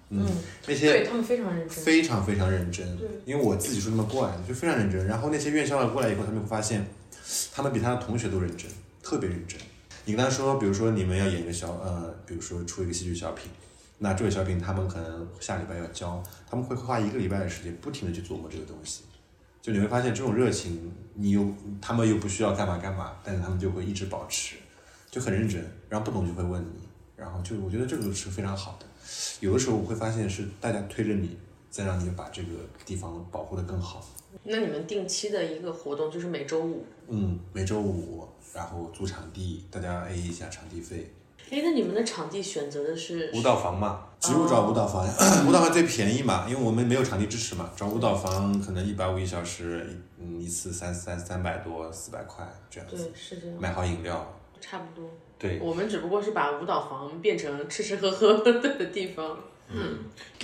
[0.09, 0.27] 嗯，
[0.67, 5.07] 那些对他们非常认真，非常非常认真对，因为我自己是那么过来的，就非常认真。
[5.07, 6.85] 然后那些院校的过来以后，他们会发现，
[7.53, 8.71] 他们比他的同学都认真，
[9.03, 9.59] 特别认真。
[10.05, 13.51] 你跟他说，比如说你们要演一个小呃，比如说出一个戏剧小品，
[13.99, 19.03] 那这个小品他们可能下礼拜要交，他们会花一个礼拜的时间不停的去琢磨这个东西。
[19.63, 21.47] 就你会发现这种热情，你又
[21.83, 24.57] 他们又不需要干嘛干嘛，但是他们就会一直保持，
[25.11, 25.63] 就很认真。
[25.89, 28.87] 然后不懂就会问你，然后就我觉得这个是非常好的。
[29.41, 31.37] 有的时候我会发现是大家推着你，
[31.71, 32.49] 再让你把这个
[32.87, 34.03] 地方保护的更好。
[34.45, 41.13] 那你们定期的一个活动就是每周五，嗯，每周五，然后租场地，大家 A 一下场地费。
[41.51, 45.05] 哎，那你们的场地选择的是舞蹈房嘛，植物找舞蹈房，
[45.49, 49.85] 舞蹈房最便宜嘛，因为我们没有场地支持嘛，找舞蹈房可能一百五一小时，
[50.19, 55.11] 嗯一次三三三百多四百块这样对子，，是这样，买好饮料，差不多。
[55.39, 59.37] 对，我们只不过是把舞蹈房变成吃吃喝喝的地方。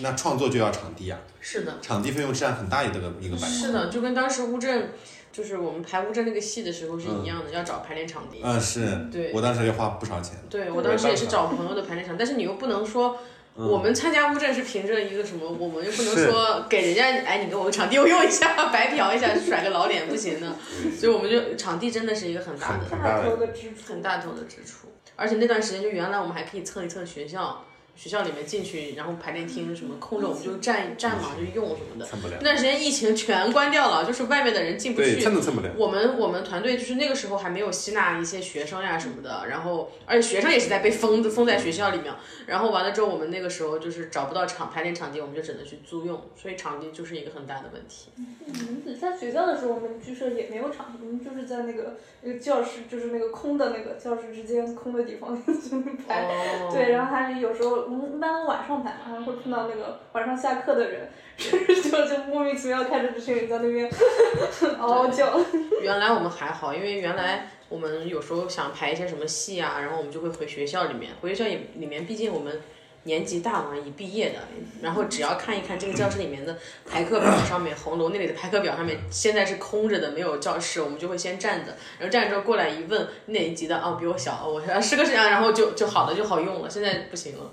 [0.01, 3.49] 那创作就要场地啊，是的，场地费用占很大一个一个板块。
[3.49, 4.93] 是的，就跟当时乌镇，
[5.33, 8.41] 就是我们排乌镇那个戏的时候是一样的，要找排练场地。
[8.43, 10.37] 嗯，是，对我当时要花不少钱。
[10.49, 13.18] 对我当时也是找朋友的排练场，但是你又不能说。
[13.59, 15.49] 我们参加乌镇是凭着一个什么？
[15.49, 20.55] 我们又不能说给人家，哎，你给我个场地，我用一下，白嫖一下，甩个老脸不行的。
[20.95, 24.89] 所以我们就场地真的是一个很大的、很大的的支出很大头的支出。
[25.16, 27.64] 而且那段时间，就原来我们还可以蹭一蹭学校，
[27.97, 32.05] 学校里面进去，然后排练厅什么空着，我们就占占嘛，就用什么的。
[32.05, 35.22] 蹭不了那段时间疫情全关掉了，就是外面的人进不对，去。
[35.22, 35.70] 蹭都蹭不了。
[35.76, 42.12] 我们我们团队就是那个时候还没有吸纳一些学生呀什么的，然后而且学生也是在被封封在学校里面，
[42.47, 48.11] 然后完了之后我们那个时候就是找不到场排练场地，我们就只能去租用，所以场地就是一个很大的问题。
[48.47, 56.26] 嗯，在学校的时候，我们剧社也没有场地，我们就是在那个那个教室，就是那个空的那个教室之间空的地方就排。
[56.26, 61.09] 哦对，然后还是有时候我们一般都晚上排嘛，还会碰到那个晚上下课的人，
[61.39, 61.51] 就
[62.07, 63.89] 就莫名其妙看着这些人在那边
[64.78, 65.39] 嗷嗷叫。
[65.80, 72.61] 原来我们还好，因为原来我们有时候想排一些什么戏啊，然后我们就会回学校里面，回学校也里面，毕竟我们
[73.07, 74.38] 年级大嘛，已毕业的，
[74.82, 76.54] 然后只要看一看这个教室里面的
[76.84, 87.50] 排课表上面，红楼那里的排课表上面现在是空着的，没有教室，我们就会先站着，然后站着之后过来一问哪一级的啊，比我小，我说啊是个是啊，然后就就好了，就好用了，现在不行了。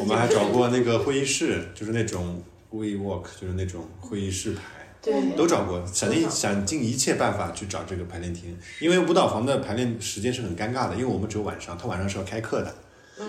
[0.00, 2.42] 我们还找过那个会议室，就是那种
[2.72, 4.62] WeWork，就是那种会议室排，
[5.02, 5.14] 对。
[5.36, 12.74] 都找过，想尽想尽一切办法去找这个排练厅，因为舞蹈房的排练时间是很尴尬的，因为我们只有晚上，他晚上是要开课的。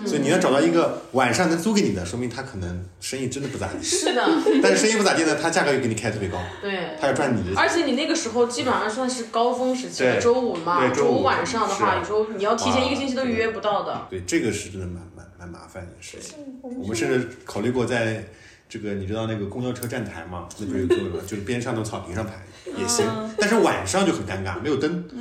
[0.04, 3.82] 所以你要找到一个晚上能租给你的，说明他可能生意真的不咋地。
[3.82, 4.22] 是的，
[4.62, 6.90] 但是生意不咋地呢，他价格又给你开特别高，对。
[7.00, 7.58] 他要赚你的。
[7.58, 14.06] 而且你那个时候基本上算是高峰时期，对周五嘛，周五五晚上的话，有时候你要提前一个星期都预约不到的。
[14.10, 16.36] 对，这个是真的蛮蛮蛮麻烦的事情。
[16.62, 18.26] 我们甚至考虑过在
[18.68, 21.20] 这个你知道那个公交车站台吗，那不是有座位吗？
[21.26, 22.34] 就是边上的草坪上排
[22.76, 23.06] 也行，
[23.38, 25.02] 但是晚上就很尴尬，没有灯。
[25.08, 25.16] 对，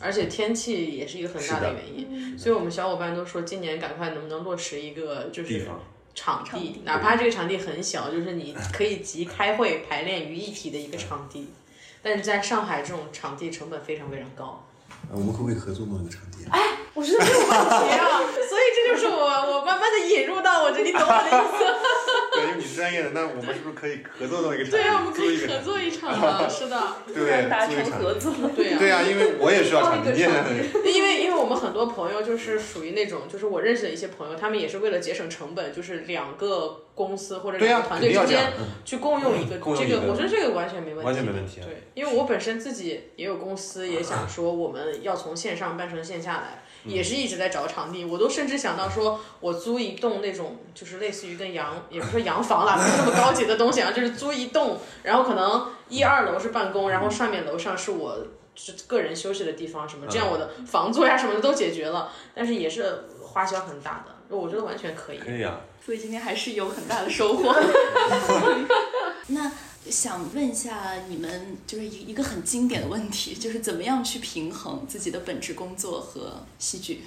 [0.00, 5.66] 而且天气也是一个很大的原因，所以我们小伙伴都说今年赶快能不能落实一个就是
[6.14, 11.48] 场地，哪怕这个场地很小，就是你可以集开会、排练于一体的一个场地。
[12.00, 14.64] 但是在上海这种场地成本非常非常高，
[15.10, 16.58] 啊我们可不可以合作弄一个场地啊？
[16.94, 21.64] 我觉得没有问题啊， 所以这就是我我慢慢的引入到我这里，懂我的意思？
[22.38, 24.70] 对，因为你是专业的，那我们是不是可以合作到一个？
[24.70, 26.82] 对啊，我们可以合作一场啊， 是的，
[27.14, 27.48] 对？
[27.48, 27.66] 达。
[27.68, 28.32] 成合作。
[28.56, 28.78] 对啊。
[28.78, 30.10] 对啊，因为我也需要场地。
[30.18, 38.52] 因为因为我们很多朋友就是属于那种，就是我认识的一些朋友，他们也是为了节省成本，就是两个公司或者两个团队之间
[38.84, 46.62] 去共用一个这个，我觉得这个完全没问题，完全没问题啊对，因为我本身自己也有公司，也想说我们要从线上办成线下来。
[46.84, 58.18] 嗯也是一直在找场地，我都甚至想到说，我租一栋那种，就是类似于跟洋，也不是说洋房啦，不是那么高级的东西啊，就是租一栋，然后可能一二楼是办公，然后上面楼上是我
[58.54, 65.18] 是个人休息的地方，什么这样我的房租呀什么的都解决了，但是也是花销很大的，我觉得完全可以。
[65.18, 65.60] 可以啊。
[65.84, 67.54] 所以今天还是有很大的收获。
[69.28, 69.50] 那
[69.86, 77.02] 想问一下你们，就是一一个很经典的问题， 就是怎么样去平衡自己的本职工作和戏剧？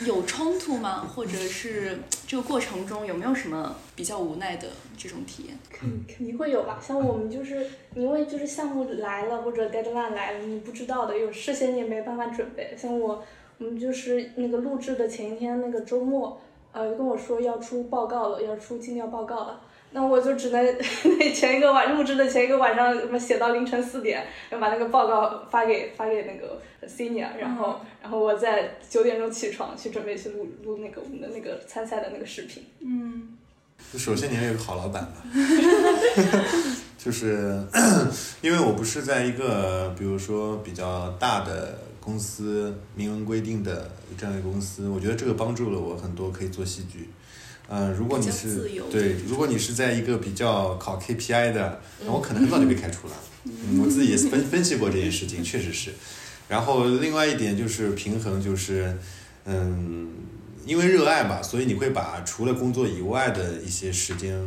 [0.00, 1.06] 有冲突吗？
[1.06, 5.58] 或者是这个过程中有没有什么比较无奈的这种体验？
[5.70, 6.82] 肯肯定会有吧。
[6.84, 12.74] 像我们就是因为就是项目来了或者 deadline 来了，你不知道的，有事先也没办法准备。
[12.76, 13.22] 像我，
[13.58, 16.40] 我们就是那个录制的前一天那个周末，
[16.72, 19.60] 呃，跟我说要出报告了，要出尽调报告了。
[19.92, 20.64] 那我就只能
[21.18, 32.64] 那前一个晚录制的前一个晚上，什么写到凌晨四点，然后把那个报告发给发给那个 senior，然后、然后我在九点钟起床去准备去录录那个我们的那个参赛的那个视频。
[32.80, 33.36] 嗯
[33.96, 35.22] 首先你要有个好老板嘛，
[36.96, 37.60] 就是
[38.40, 47.10] 因为我不是在一个比如说比较大的公司明文规定的这样一个公司，我觉得这个帮助了我很多，可以做戏剧。
[47.72, 53.14] 呃，如果你是对，如果你是在一个比较考 KPI 的，那我可能很早就被开除了。
[53.44, 55.90] 嗯，我自己也分分析过这件事情，确实是。
[56.50, 58.94] 然后另外一点就是平衡，就是
[59.46, 60.10] 嗯，
[60.66, 64.38] 因为热爱吧，所以你会把除了工作以外的一些时间，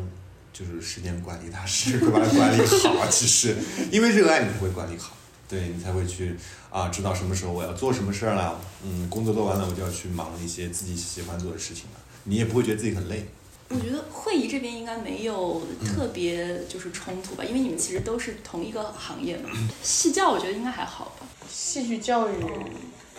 [0.53, 3.05] 就是时间管理大师，会把它管理好。
[3.09, 3.55] 其实，
[3.91, 5.17] 因为热爱，你才会管理好，
[5.49, 6.35] 对你才会去
[6.69, 8.61] 啊，知道什么时候我要做什么事儿了。
[8.85, 11.99] 嗯，工作做完了，我就要去忙一些自己喜欢做的事情了。
[12.25, 13.25] 你也不会觉得自己很累。
[13.69, 19.49] 我觉得会议这边应该没有特别就是冲突吧，因为你们其实都是同一个行业嘛。
[19.81, 21.25] 戏教我觉得应该还好吧。
[21.49, 22.33] 戏剧教育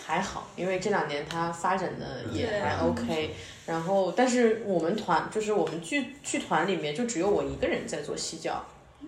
[0.06, 3.34] 还好，因为这两年它发展的也还 OK。
[3.66, 8.64] 然后，但是我们团就是我们剧剧团里面就只有我一个人在做戏教，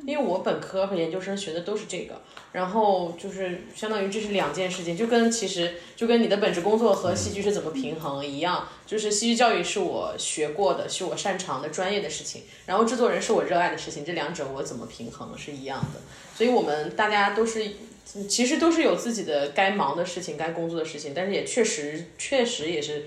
[0.09, 16.01] 因为我本科和研究生学的都是这个，然后就是相当于这是两件事情，就跟其实就跟你的本职工作和戏剧是怎么平衡一样，就是戏剧教育是我学过的，是我擅长的专业的事情，然后制作人是我热爱的事情，这两者我怎么平衡是一样的，
[16.35, 17.71] 所以我们大家都是。
[18.27, 23.05] 其实都是有自己的该忙的事情、该工作的事情，但是也确实确实也是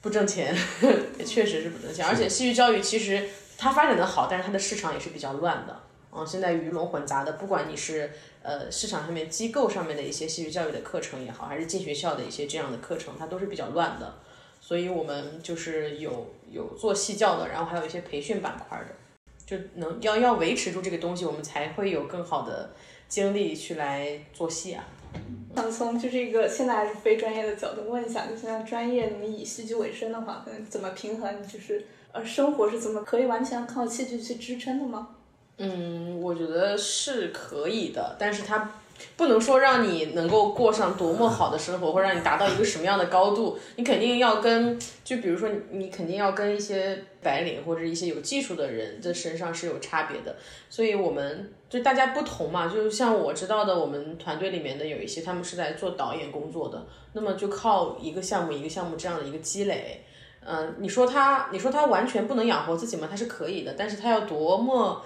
[0.00, 0.56] 不挣钱，
[1.20, 2.06] 也确实是不挣钱。
[2.06, 3.28] 而且戏剧教育其实
[3.64, 5.74] 它发展的好，但是它的市场也是比较乱的。
[6.12, 8.10] 嗯，现在鱼龙混杂的，不管你是
[8.42, 14.16] 呃市场上面机构上面的一些戏剧教育的课程也好，还是进学校的一些这样的课程，它都是比较乱的。
[14.60, 18.94] 所以我们就是有有做戏教的，然后还有一些培训板块的，
[19.46, 22.70] 就能要要维持住这个东西，我们才会有更好的
[23.08, 24.84] 精力去来做戏啊。
[25.56, 31.42] 想从就是一个现在还是非专业的角度问一下，就现在专业你以戏剧为生的话，可能怎么平衡？
[31.48, 35.08] 就是呃，生活是怎么可以完全靠戏剧去支撑的吗？
[35.58, 38.70] 嗯，我觉得是可以的，但是它
[39.16, 50.36] 不能说让你能够过上多么好的生活，或让你达到一个什么样的高度，你肯定要跟，就比如说你你肯定要跟一些白领或者一些有技术的人的身上是有差别的，
[50.70, 60.04] 所以我们就大家不同嘛，就像我知道的，我们团队里面的有一些他们是在做导演工作的，那么就靠一个项目一个项目这样的一个积累。
[60.46, 63.08] 嗯，你说他，你说他完全不能养活自己吗？
[63.10, 65.02] 他是可以的，但是他要多么。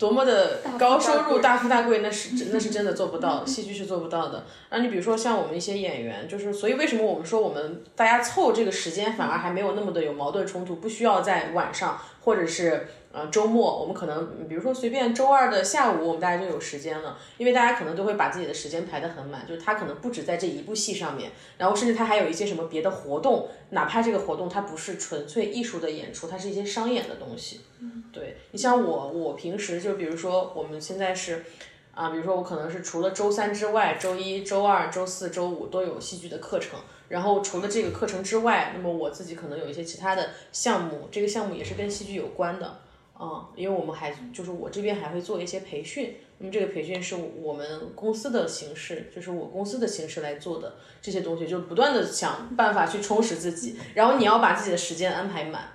[0.00, 4.44] 多么的高收入、大富大贵，那是那是真的做不到， 戏剧是做不到的。
[4.70, 12.88] 那你比如说像我们一些演员，就是所以为什么我们说我们大家凑这个时间反而还没有那么的有矛盾冲突，不需要在晚上或者是。
[13.12, 27.62] 呃，周末我们可能，比如说随便周二的下午，我们大家就有时间了，因为大家可能都会把自己的时间排得很满，就是他可能不止在这一部戏上面，然后甚至他还有一些什么别的活动，哪怕这个活动它不是纯粹艺术的演出，它是一些商演的东西。
[27.80, 31.44] 嗯，对你像我，我平时就比如说我们现在是，
[31.92, 42.78] 啊，比如说我可能是除了周三之外，周一周二、周四周五都有戏剧的课程，然后除了这个课程之外，那么我自己可能有一些其他的项目，这个项目也是跟戏剧有关的。
[43.22, 55.68] 嗯，因为我们还就是我这边还会做一些培训，那么这个培训是我们公司的形式，就是我公司的形式来做的这些东西，就不断的想办法去充实自己，然后你要把自己的时间安排满，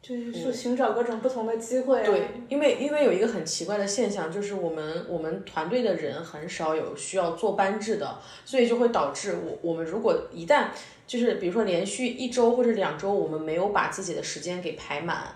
[0.00, 2.02] 就是寻找各种不同的机会。
[2.02, 10.68] 对，因为因为有一个很奇怪的现象，就是我们我们团队的人很少有需要坐班制的，所以就会导致我我们如果一旦
[11.06, 15.34] 就是比如说连续一周或者两周，我们没有把自己的时间给排满。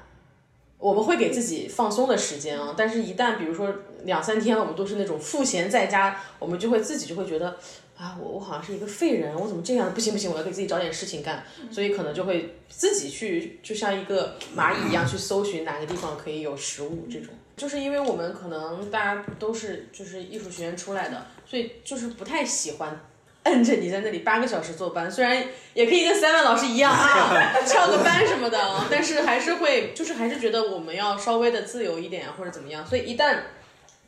[0.83, 3.73] 我们会给自己放松的时间啊，但是，一旦比如说
[4.03, 7.57] 两三天，我们都是那种赋闲在家，我们就会自己就会觉得，
[7.97, 9.95] 啊，我我好像是一个废人，我怎么这样？
[9.95, 17.07] 不行不行，我要给自己找点事情干，所以可能就会自己去，就像一个蚂蚁一样去搜寻哪个地方可以有食物。
[17.09, 23.01] 这种，就是因为我们可能大家都是就是艺术学院出来的，所以就是不太喜欢。
[23.45, 32.87] 摁着你在那里八个小时坐班， 虽然也可以跟三万老师一样啊， 翘个班什么的，但是还是会，就是还是觉得我们要稍微的自由一点或者怎么样。
[32.87, 33.41] 所以一旦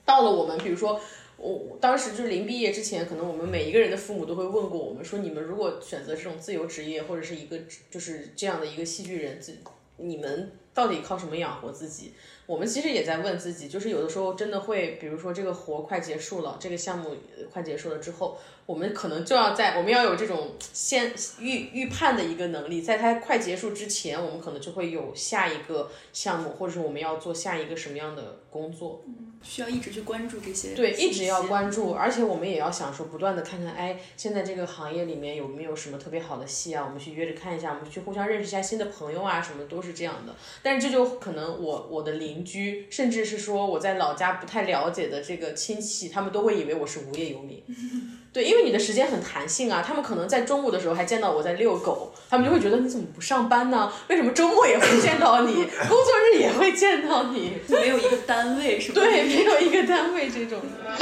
[0.04, 1.00] 到了我们，比如说
[1.36, 7.58] 我当时就是临毕业之前，可能我们每一个人的父母都会问过我们说，你们如果选择这种自由职业或者是一个
[7.90, 9.56] 就是这样的一个戏剧人，自
[9.96, 12.12] 你们到底靠什么养活自己？
[12.46, 17.16] 我们其实也在问自己，就是有的时候真的会，比如说这个活快结束了，这个项目
[17.52, 18.38] 快结束了之后。
[18.66, 30.70] 我们可能就要在，我们要有这种先预预判的一个能力，在它快结束之前，我们可能就会有下一个项目，或者是我们要做下一个什么样的工作，嗯需要一直去关注这些。
[30.74, 36.82] 对，一直要关注，而且我们也要想说，不断的看看，哎，现在这个行业里面有没有什么特别好的戏啊？
[36.82, 40.34] 我们去约着看一下，我们去互相认识一下新的朋友啊，什么都是这样的。
[40.62, 47.62] 但是这就可能我我的邻居，甚至是说我在老家不太了解的这个亲戚，他们都会以为我是无业游民。
[48.34, 53.92] 对，因为你的时间很弹性啊，他们可能在中午的时候还见到我在遛狗，他们就会觉得你怎么不上班呢？
[54.08, 55.52] 为什么周末也会见到你，
[55.88, 57.52] 工作日也会见到你？
[57.68, 59.00] 没有一个单位是吧？
[59.00, 60.96] 对，没有一个单位这种的。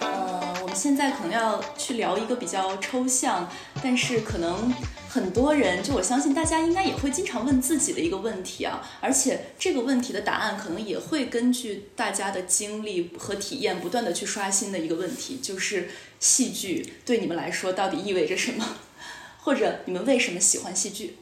[0.00, 3.48] 呃，我们现在可能要去聊一个比较抽象，
[3.80, 4.74] 但是可能。
[5.16, 15.88] 很多人，就我相信大家应该也会经常问自己的一个问题啊，而且这个问题的答案可能也会根据大家的经历和体验不断的去刷新的一个问题，就是
[16.20, 18.76] 戏剧对你们来说到底意味着什么，
[19.40, 21.16] 或者你们为什么喜欢戏剧？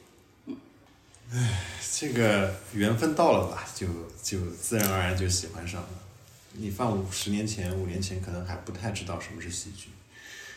[1.31, 1.49] 嗯，
[1.97, 3.87] 这个缘分到了吧，就
[4.21, 5.89] 就自然而然就喜欢上了。
[6.55, 9.87] 你放五十年前、五年前，可能还不太知道什么是戏剧，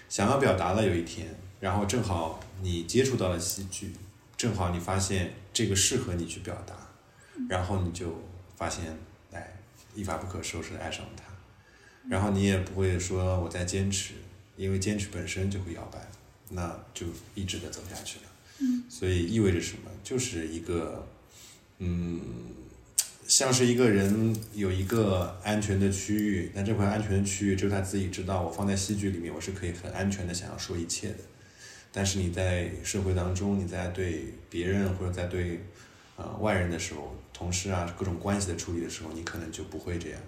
[0.10, 1.28] 想要表达了有一天。
[1.60, 3.92] 然后正好你接触到了戏剧，
[4.38, 6.76] 正好你发现这个适合你去表达，
[7.50, 8.22] 然后你就
[8.56, 8.96] 发现，
[9.32, 9.56] 哎，
[9.96, 11.24] 一发不可收拾的爱上了它，
[12.08, 14.14] 然后你也不会说我在坚持，
[14.56, 16.00] 因为坚持本身就会摇摆，
[16.50, 18.26] 那就一直的走下去了。
[18.60, 19.90] 嗯，所以意味着什么？
[20.04, 21.08] 就是一个，
[21.80, 22.22] 嗯，
[23.28, 28.42] 像是一个人有一个安全的区域，那这块安全的区域只有他自己知道。
[28.42, 31.18] 我放在戏剧里面，我是可以很安全的想要说一切的。
[31.98, 35.66] 但是你在社会当中，你在对别人或者在对
[36.16, 40.20] 呃外人的时候，同事啊各种关系的处理的时候，你可能就不会这样。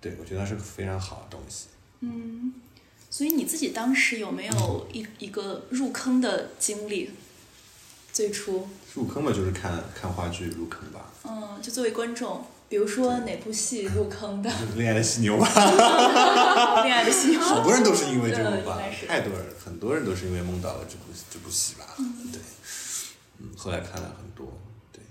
[0.00, 1.66] 对我觉得是个非常好的东西。
[1.98, 2.52] 嗯，
[3.10, 7.10] 所以你自己当时有没有一一个入坑的经历？
[8.12, 11.12] 最初入坑嘛，就是看看话剧入坑吧。
[11.24, 12.46] 嗯，就作为观众。
[12.70, 14.48] 比如说哪部戏入坑的？
[14.76, 15.44] 恋爱的犀牛吧。
[16.84, 17.40] 恋爱的犀牛。
[17.42, 21.84] 好多人都是因为这部吧，太多人，很多人都是因为梦到了这部这部戏吧。
[22.32, 22.40] 对，
[23.38, 24.56] 嗯，后来看了很多。
[24.92, 25.02] 对。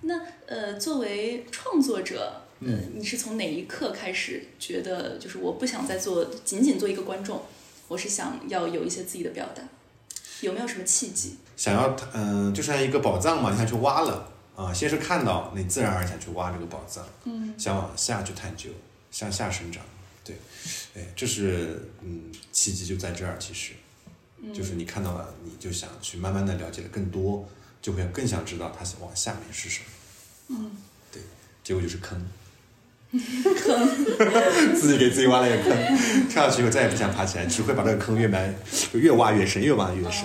[0.00, 7.40] 那呃，作为创作者，嗯，你是从哪一刻开始觉得，就是我不想再做，仅仅做一个观众，
[7.86, 9.62] 我是想要有一些自己的表达，
[10.40, 11.36] 有没有什么契机？
[11.56, 14.29] 想要，嗯，就像一个宝藏嘛，你想去挖了。
[14.60, 18.68] 啊，先是看到，你自然而然想去挖这个宝藏，嗯，想往下去探究，
[19.10, 19.82] 向下生长，
[20.22, 20.36] 对，
[20.94, 23.72] 哎，这是嗯，契机就在这儿，其实，
[24.52, 27.48] 就是你看到了，你就想去慢慢的了解的更多，
[27.80, 29.86] 就会更想知道它往下面是什么。
[30.48, 30.70] 嗯，
[31.10, 31.22] 对，
[31.64, 32.22] 结果就是坑，
[33.12, 38.54] 坑，自己给自己挖了一个坑，跳下去以后再也不想爬起来，只会把这个坑越埋
[38.92, 40.24] 越挖越深，越挖越深，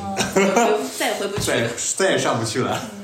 [0.97, 1.71] 再也回不去 再了。
[1.95, 2.91] 再也上不去了。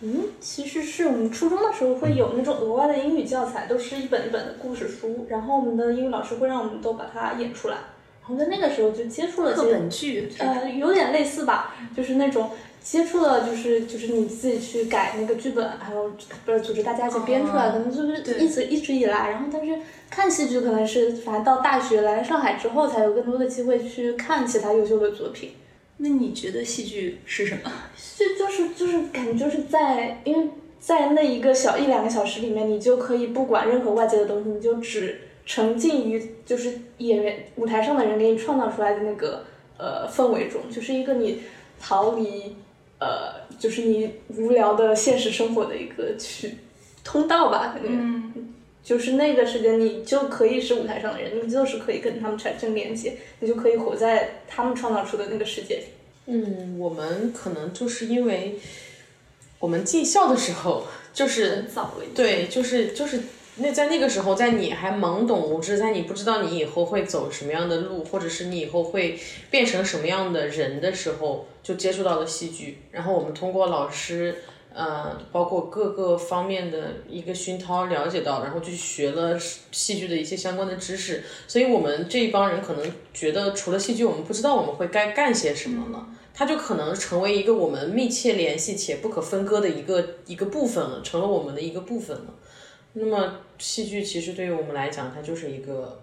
[0.00, 7.76] 嗯，其实是我们初中的时候会有那种额外的英语教材，都是一本一本的故事书，然后我们的英语老师会让我们都把它演出来，
[8.20, 16.12] 然后在那个时候就接触了课这本剧，呃，有点类似吧，就是那种接触了，就是就是你自己去改那个剧本，还有
[16.46, 19.76] 不是组织大家一起编出来，哦可能就是一直一直以来，然后但是
[20.08, 25.54] 看戏剧可能是反正到大学来上海之后，才有更多的机会去看其他优秀的作品。
[25.98, 27.70] 那你觉得戏剧是什么？
[28.16, 30.48] 就就是就是感觉就是在，因为
[30.80, 39.44] 在那一个小一两个小时里面，你就可以不管任何外界的东西，你就只沉浸于就是演员舞台上的人给你创造出来的那个
[39.76, 41.40] 呃氛围中，就是一个你
[41.80, 42.54] 逃离
[42.98, 46.54] 呃就是你无聊的现实生活的一个去
[47.02, 47.88] 通道吧，感觉。
[47.90, 48.54] 嗯
[48.88, 55.82] 就是那个时间，你就可以是舞台上的人，你就是可以跟他们产生连接，你就可以活在他们创造出的那个世界里。
[56.24, 58.58] 嗯，我们可能就是因为
[59.58, 63.20] 我们进校的时候，就是很早了，对，就是就是
[63.56, 69.18] 那在那个时候，在你还懵懂无知，在你不知道你以后会走什么样的路，或者是你以后会
[69.50, 72.78] 变成什么样的人的时候，就接触到了戏剧。
[72.92, 74.36] 然后我们通过老师，
[74.78, 79.36] 呃，包括各个方面的一个熏陶，了解到，然后去学了
[79.72, 81.24] 戏剧的一些相关的知识。
[81.48, 86.06] 所以我们这一帮人可能觉得，除了戏剧，我们不知道我们会该干些什么了。
[86.32, 92.34] 它就可能成为一个我们密切联系且不可分割的一个一个部分了，成了我们的一个部分了。
[92.92, 96.00] 那么戏剧其实对于我们来讲，它就是一个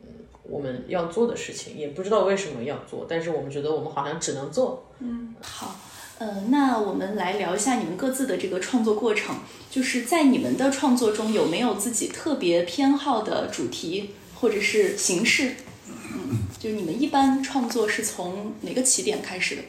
[0.00, 0.08] 嗯
[0.44, 4.86] 我们要做的事情，也不知道为什么要做，但是我们觉得我们好像只能做。
[5.00, 5.76] 嗯好，
[6.18, 9.36] 呃，那我们来聊一下你们各自的这个创作过程，
[9.68, 15.56] 就是在你们的创作中有没有自己特别偏好的主题或者是形式？
[15.88, 19.62] 嗯，就是你们一般创作是从哪个起点开始的？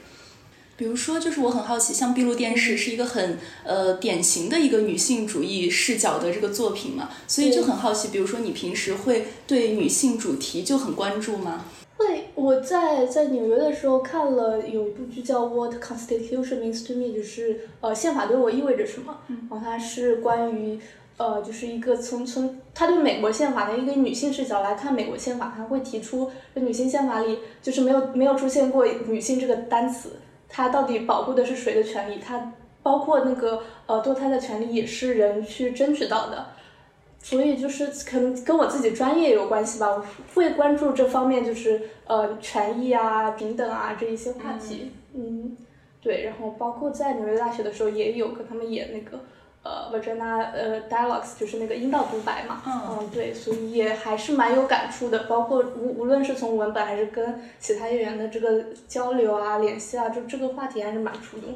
[0.78, 11.66] 比如说，就是我很好奇，像闭路电视是一个很呃典型的一个女性主义视角的这个作品嘛，所以就很好奇，比如说你平时会对女性主题就很关注吗？
[12.36, 19.18] 会，我在在纽约的时候看了有一部剧叫《What Constitution Means to Me》，就是呃宪法对我意味着什么。
[19.28, 20.80] 然后它是关于
[21.18, 30.20] 呃就是一个从从他对美国宪法的一个女性视角来看美国宪法，他会提出这女性宪法里就是没有没有出现过女性这个单词，
[30.50, 32.20] 它到底保护的是谁的权利？
[32.20, 36.46] 它包括那个呃堕胎的权利也是人去争取到的。
[37.26, 40.06] 所以就是可能跟我自己专业有关系吧，我
[40.36, 44.92] 会关注这方面，就是呃权益啊、平等啊这一些话题。
[45.16, 45.58] 嗯，
[46.00, 49.22] 对，然后包括在纽约大学的时候，也有跟他们演那个
[49.64, 52.62] 呃 Virginia 呃 Dialogues，就是那个阴道独白嘛。
[52.68, 55.24] 嗯对，所以也还是蛮有感触的。
[55.24, 61.56] 包括无无论是从文本还是跟其他演员的这个交流啊、联系啊，就这个话题还是蛮触动。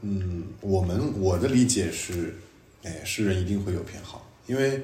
[0.00, 2.36] 嗯，我们我的理解是，
[2.84, 4.80] 哎，是人一定会有偏好，因为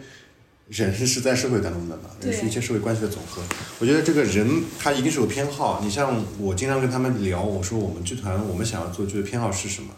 [0.69, 3.41] 人是在社会当中的嘛，人是一切社会关系的总和。
[3.79, 5.81] 我觉得这个人他一定是有偏好。
[5.83, 9.91] 你像我经常跟他们聊，我说我们剧团我们想要做剧的偏好是什么？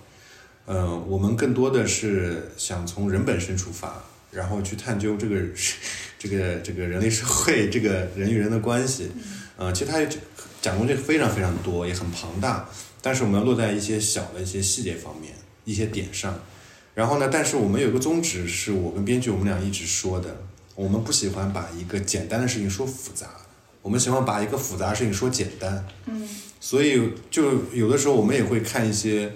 [0.66, 5.36] 嗯、我们更多的是想从人本身出发，然后去探究这个
[6.18, 9.10] 这个这个人类社会这个人与人的关系。
[9.56, 9.98] 呃，其实它
[10.60, 12.68] 讲的这个非常非常多，也很庞大。
[13.00, 15.32] 但是我们要落在一些小的一些细节方面、
[15.64, 16.38] 一些点上。
[16.94, 20.36] 然后呢，但是我们有个宗旨，是我跟编剧我们俩一直说的，
[20.78, 23.26] 我们不喜欢把一个简单的事情说复杂，
[23.82, 25.84] 我们喜欢把一个复杂的事情说简单。
[26.06, 26.28] 嗯，
[26.60, 29.32] 所以就有的时候我们也会看一些，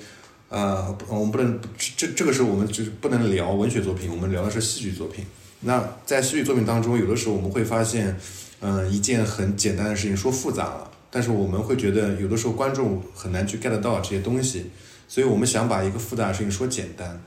[0.48, 1.60] 呃，我们不能
[1.96, 5.26] 这这个时候我们就是不能聊文学作品，我们聊的是戏剧作品。
[5.62, 8.16] 那在戏剧作品当中，有的时候我们会发现，
[8.60, 14.70] 嗯、一件很简单的事情说复杂了，但是我们会觉得有的时候观众很难去 get 到这些东西，
[15.08, 17.20] 所以我们想把一个复杂的事情说简单。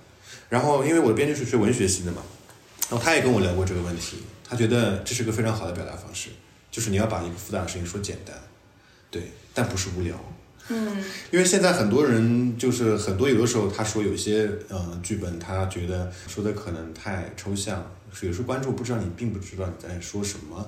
[0.47, 2.21] 然后，因为我的编剧是学文学系的嘛，
[2.89, 6.29] 然后他也跟我聊过这个问题，他觉得这是个非常好的表达方式，
[6.69, 8.35] 就是你要把一个复杂的事情说简单，
[9.09, 10.15] 对，但不是无聊。
[10.67, 10.97] 嗯，
[11.31, 17.85] 因为现在很多人就是很多有的时候他说有些呃剧本他觉得说的可能太抽象，
[18.21, 20.67] 有时候观众不知道你并不知道你在说什么，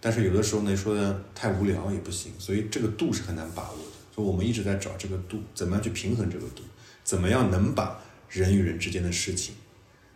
[0.00, 3.84] 但是有的时候呢说的太无聊也不行，所以这个度是很难把握的。
[4.14, 6.62] 所以我们一直在找这个度，怎么样去平衡这个度，
[7.02, 8.00] 怎么样能把
[8.30, 9.54] 人与人之间的事情，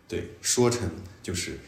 [0.07, 0.89] 对说成
[1.29, 1.59] 就是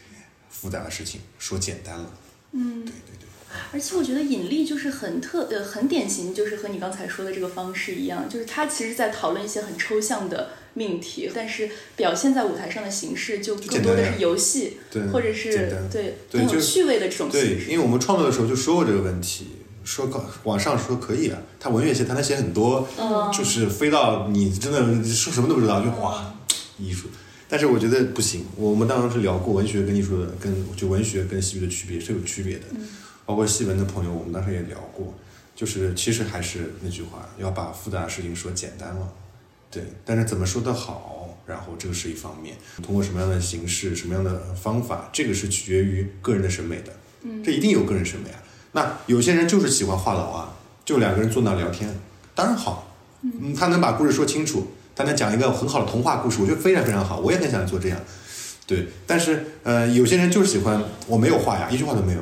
[0.49, 2.09] 复杂的事情说简单了。
[2.53, 3.27] 嗯对对对。
[3.71, 17.71] 而且我觉得引力就是很特呃很典型，就是和你刚才说的这个方式一样，就是它其实在讨论一些很抽象的命题，但是表现在舞台上的形式就更多的是游戏，对或者是对对有趣味的这种对形，式。
[17.71, 19.47] 因为我们创作的时候就说过这个问题，
[19.83, 26.33] 说搞往上说可以啊，他文学写他能写很多，嗯就是飞到你真的说什么都不知道，就哇
[26.79, 27.09] 艺术。
[27.51, 32.63] 但是我觉得不行，我们当时聊过文学跟艺术的跟就文学跟戏剧的区别是有区别的，
[33.25, 35.13] 包括戏文的朋友，我们当时也聊过，
[35.53, 39.13] 就是其实还是那句话，要把复杂的事情说简单了。
[39.69, 46.93] 对，但是怎么说的好，然后这个是一方面，通过什么样的形式、什么样的方法，这个是取决于个人的审美的。
[47.23, 48.41] 嗯，这一定有个人审美啊。
[48.71, 51.93] 那有些人就是喜欢话痨啊，就两个人坐那聊天，
[52.33, 52.95] 当然好。
[53.23, 54.67] 嗯，他能把故事说清楚，
[55.01, 57.99] 他能讲一个很好的童话故事，我觉得非常非常好，我也很想做这样。
[58.67, 62.21] 对，但是呃，有些人就是喜欢我没有话呀，一句话都没有，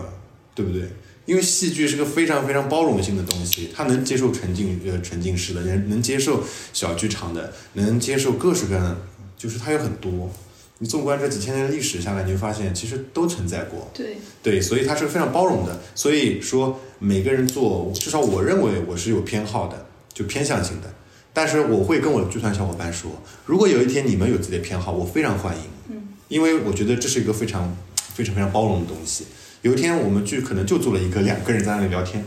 [0.56, 0.90] 对不对？
[1.26, 6.42] 因为戏剧是个非常非常包容性的东西，它能接受沉浸呃沉浸式的，人能接受
[6.74, 8.98] 小剧场的，能接受各式各样的，
[9.38, 10.32] 就是它有很多。
[10.80, 13.92] 你纵观这几千年的历史下来，你会发现其实都存在过。
[13.94, 15.78] 对，对，所以它是非常包容的。
[15.94, 20.92] 所以说每个人做，至少我认为我是有偏好的，就偏向性的。
[21.34, 23.12] 但是我会跟我的剧团小伙伴说，
[23.46, 25.64] 如果有一天你们有自己的偏好，我非常欢迎。
[25.90, 27.76] 嗯，因为我觉得这是一个非常
[28.14, 29.26] 非常非常包容的东西。
[29.62, 32.24] 有一天我们剧可能就做了一个两个人在那里聊天，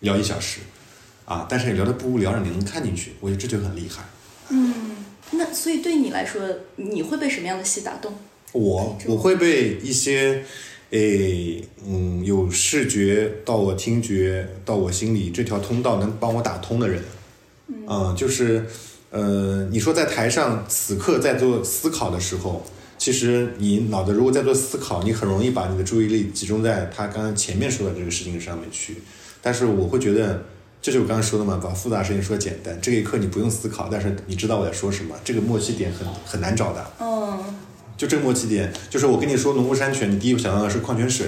[0.00, 0.60] 聊一小时，
[1.24, 4.04] 啊，但是也聊得不无聊，让你能看进去，我觉得这就很厉害。
[4.48, 4.96] 嗯，
[5.32, 6.40] 那所以对你来说，
[6.76, 8.14] 你会被什么样的戏打动？
[8.52, 10.44] 我我会被一些，
[10.90, 17.02] 诶，嗯，有视觉到我听觉到我心里这条通道能帮我打通的人，
[17.88, 18.66] 嗯、就是，
[19.10, 22.64] 呃，你说在台上此刻在做思考的时候，
[22.98, 29.02] 其实你脑子如果在做思考，你很容易把你的注意力集中在他刚刚前面说的这个事情上面去。
[29.42, 30.44] 但是我会觉得，
[30.82, 32.78] 这就是我刚刚说的嘛，把复杂事情说简单。
[32.80, 36.90] 这一刻你不用思考，但是你知道我在说什么，这个默契点很很难找的。
[37.00, 37.42] 嗯，
[37.96, 41.26] 就这个默契点，就是我跟你说农夫山泉，你第一个想到的是矿泉水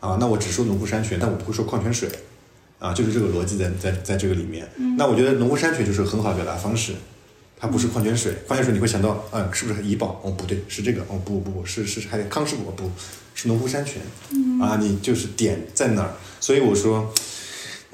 [0.00, 2.08] 啊，那我只说农夫山泉，但我不会说矿泉水
[2.82, 4.68] 啊，就是这个逻辑在在在这个里面。
[4.98, 6.92] 那我觉得农夫山泉就是很好的表达方式，
[7.56, 10.20] 它不是矿泉水，矿泉水你会想到，嗯，是不是怡宝？
[10.24, 12.90] 哦，不对，是这个，哦，不不不，是是还得康师傅，不
[13.34, 14.02] 是农夫山泉，
[14.60, 17.12] 啊，你就是点在哪儿，所以我说。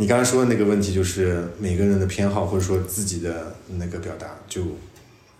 [0.01, 4.63] 你刚才说的那个问题，就是每个人的偏好，或者说自己的那个表达，就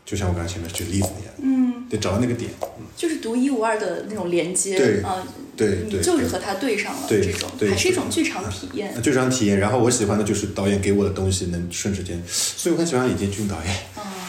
[0.09, 2.51] 就像我刚才前面举例子那样，嗯，得找到那个点，
[2.97, 5.23] 就是独一无二的那种连接，对啊，
[5.55, 9.03] 对你就是和他对上了，对这种对还是一种剧场体验。
[9.03, 9.59] 剧场体验。
[9.59, 13.77] 然后我喜欢的就是导演给我的东西能瞬时间，所以我很喜欢李建军导演。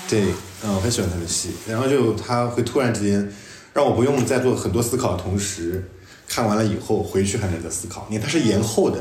[0.10, 0.24] 对，
[0.64, 1.52] 嗯，我很喜欢他的戏。
[1.66, 3.32] 然后就他会突然之间
[3.74, 5.90] 让我不用再做很多思考的同时，
[6.28, 8.06] 看完了以后回去还能再思考。
[8.10, 9.00] 你看他是延后的。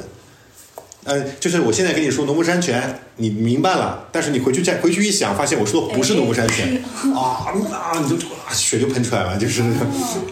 [1.09, 6.85] 呃，就是我现在跟你说农夫山泉，你明白了，但是你回去再回去一想，发现我说的不是农夫山泉，
[7.15, 9.63] 啊啊，你就啊血就喷出来了，就是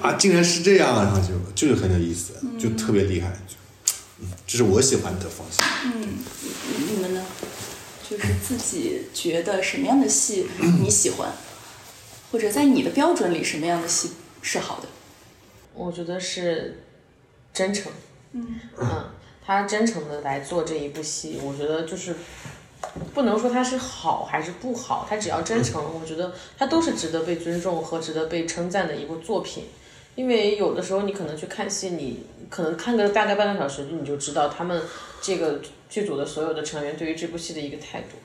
[0.03, 3.55] 啊，竟然是这样，然后就就是很有意思，就特别厉害，就
[4.21, 5.67] 嗯，这是我喜欢的方向。
[5.85, 6.19] 嗯
[6.91, 7.25] 你们呢？
[8.09, 10.47] 就是自己觉得什么样的戏
[10.81, 11.33] 你喜欢，
[12.31, 14.11] 或者在你的标准里什么样的戏
[14.43, 14.87] 是好的？
[15.75, 16.83] 我觉得是
[17.55, 17.91] 真诚。
[18.33, 19.05] 嗯嗯
[19.47, 22.17] 他真诚的来做这一部戏，我觉得就是
[23.15, 29.65] 不能说他是好还是不好，他只要真诚，我觉得他都是值得被尊重和值得被称赞的一部作品。
[30.17, 34.83] 因为有的时候你可能去看戏，你可能看个大概半个小时，你就知道他们
[35.21, 38.17] 这个剧组的所有的成员对于这部戏的一个态度。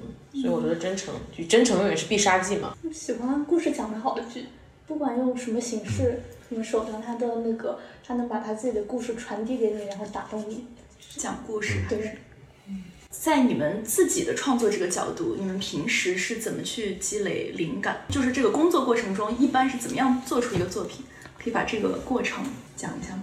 [0.00, 2.76] 嗯，所以我觉得真诚，就真诚永远是必杀技嘛。
[2.92, 4.46] 喜欢故事讲得好的剧，
[4.86, 6.20] 不管用什么形式、
[6.54, 10.66] 什么手段，他的那个他能把他自己的故事传递给你，然后打动你。
[11.16, 11.80] 讲故事。
[11.88, 12.18] 对，
[13.10, 18.02] 在你们自己的创作这个角度，你们平时是怎么去积累灵感？
[18.08, 21.04] 就是这个工作过程中，一般是怎么样做出一个作品？
[21.36, 22.44] 可以把这个过程
[22.76, 23.22] 讲一下吗？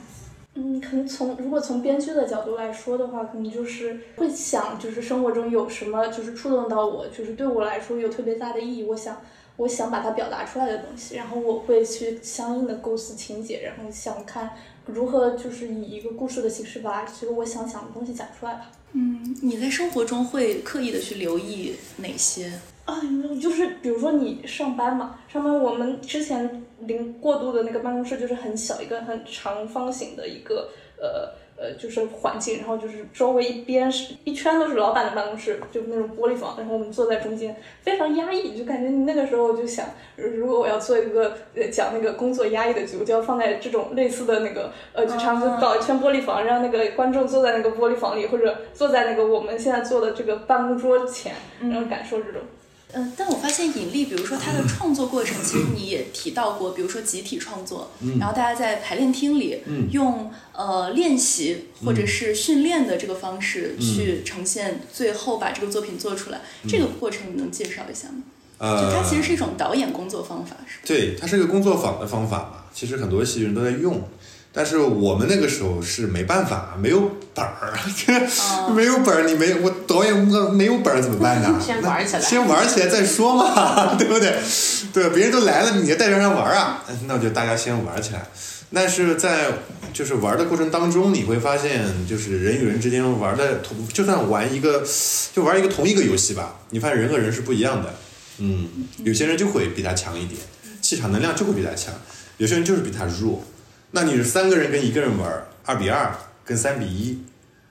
[0.56, 9.22] 嗯，可能从如果从编剧的角度来说的话，可能就是会想，就是生活中有什么就是触动到我，就是对我来说有特别大的意义，我想
[9.62, 14.49] 我想把它表达出来的东西，然后我会去相应的构思情节，然后想看
[14.88, 18.72] 如何就是以一个故事的形式把这个我想讲的东西讲出来吧。
[18.93, 22.51] 嗯，你在生活中会刻意的去留意哪些？
[22.86, 22.99] 啊，
[23.39, 31.32] 就是比如说你上班嘛，上班我们之前临过渡的那个办公室就是很小一个很长方形的一个呃
[31.62, 39.86] 呃，就是环境，然后就是周围一边是一圈都是老板的办公室，就那种玻璃房，然后我们坐在中间，非常压抑，就感觉你那个时候就想，
[40.16, 52.41] 如果我要做一个呃讲那个工作压抑的剧，我就要放在这种类似的那个呃，就差不多搞一圈玻璃房，让那个观众坐在那个玻璃房里，或者坐在那个我们现在坐的这个办公桌前，然后感受这种。
[52.41, 52.47] 嗯，
[53.18, 59.62] 但我发现引力，比如说它的创作过程，其实你也提到过，比如说集体创作，然后大家在排练厅里
[59.92, 68.24] 用呃练习或者是训练的这个方式去呈现，最后把这个作品做出来，这个过程你能介绍一下吗？
[68.58, 70.84] 呃，就它其实是一种导演工作方法，是吧？
[70.86, 74.02] 对，它是一个工作坊的方法嘛，其实很多戏剧人都在用。
[74.54, 77.74] 但是我们那个时候是没办法，没有本儿，
[78.76, 81.60] 没有本儿，你没我导演我没有本儿怎么办呢？
[81.66, 84.36] 先玩起来，先玩起来再说嘛， 对不对？
[84.93, 88.28] 对，别人都来了，你也带着人玩啊，那就大家先玩起来。
[88.74, 89.47] 但是在
[89.93, 94.84] 就是玩的过程当中，你会发现，就是人与人之间玩的同，就算玩一个，
[95.34, 97.93] 就玩一个同一个游戏吧，你发现人和人是不一样的。
[98.38, 98.68] 嗯，
[99.04, 100.39] 有些人就会比他强一点，
[100.82, 101.93] 气场能量就会比他强；
[102.38, 103.43] 有些人就是比他弱。
[103.92, 106.16] 那你是三个人跟一个人玩，二比二
[106.46, 107.24] 跟三比一，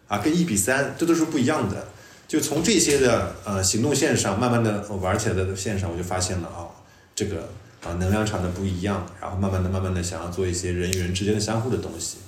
[0.07, 1.89] 啊，跟一比三，这都是不一样的。
[2.29, 6.69] 就从这些的呃行动线上，慢慢的玩起来的线上，我就发现了啊，
[7.15, 7.49] 这个
[7.83, 12.19] 啊能量场的不一样，然后慢慢的、慢慢的想要做一些人与人之间的相互的东西，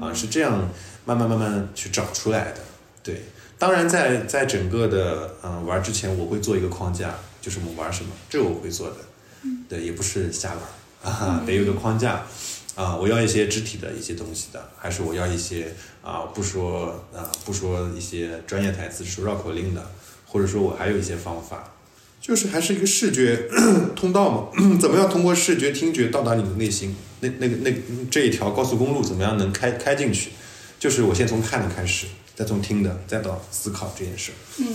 [0.00, 0.68] 啊，是这样
[1.04, 2.58] 慢慢慢慢去找出来的。
[3.04, 3.22] 对，
[3.58, 8.96] 当然在在整个的嗯玩之前，我会做一个框架，就是我们玩什么，这个我会做的。
[9.68, 12.22] 对，也不是瞎玩啊， 得有个框架。
[12.74, 19.90] 啊，我要一些肢体的一些东西的，还是我要一些啊，不说啊，不说一些专业台词，说绕口令的，
[20.26, 21.74] 或者说我还有一些方法，
[22.18, 23.46] 就是还是一个视觉
[23.94, 26.96] 通道嘛，怎么样通过视觉、听觉到达你的内心？
[27.20, 27.70] 那那个那
[28.10, 30.30] 这一条高速公路怎么样能开开进去？
[30.80, 34.32] 就是我先从看的开始，再从听的，再到思考这件事。
[34.56, 34.74] 嗯，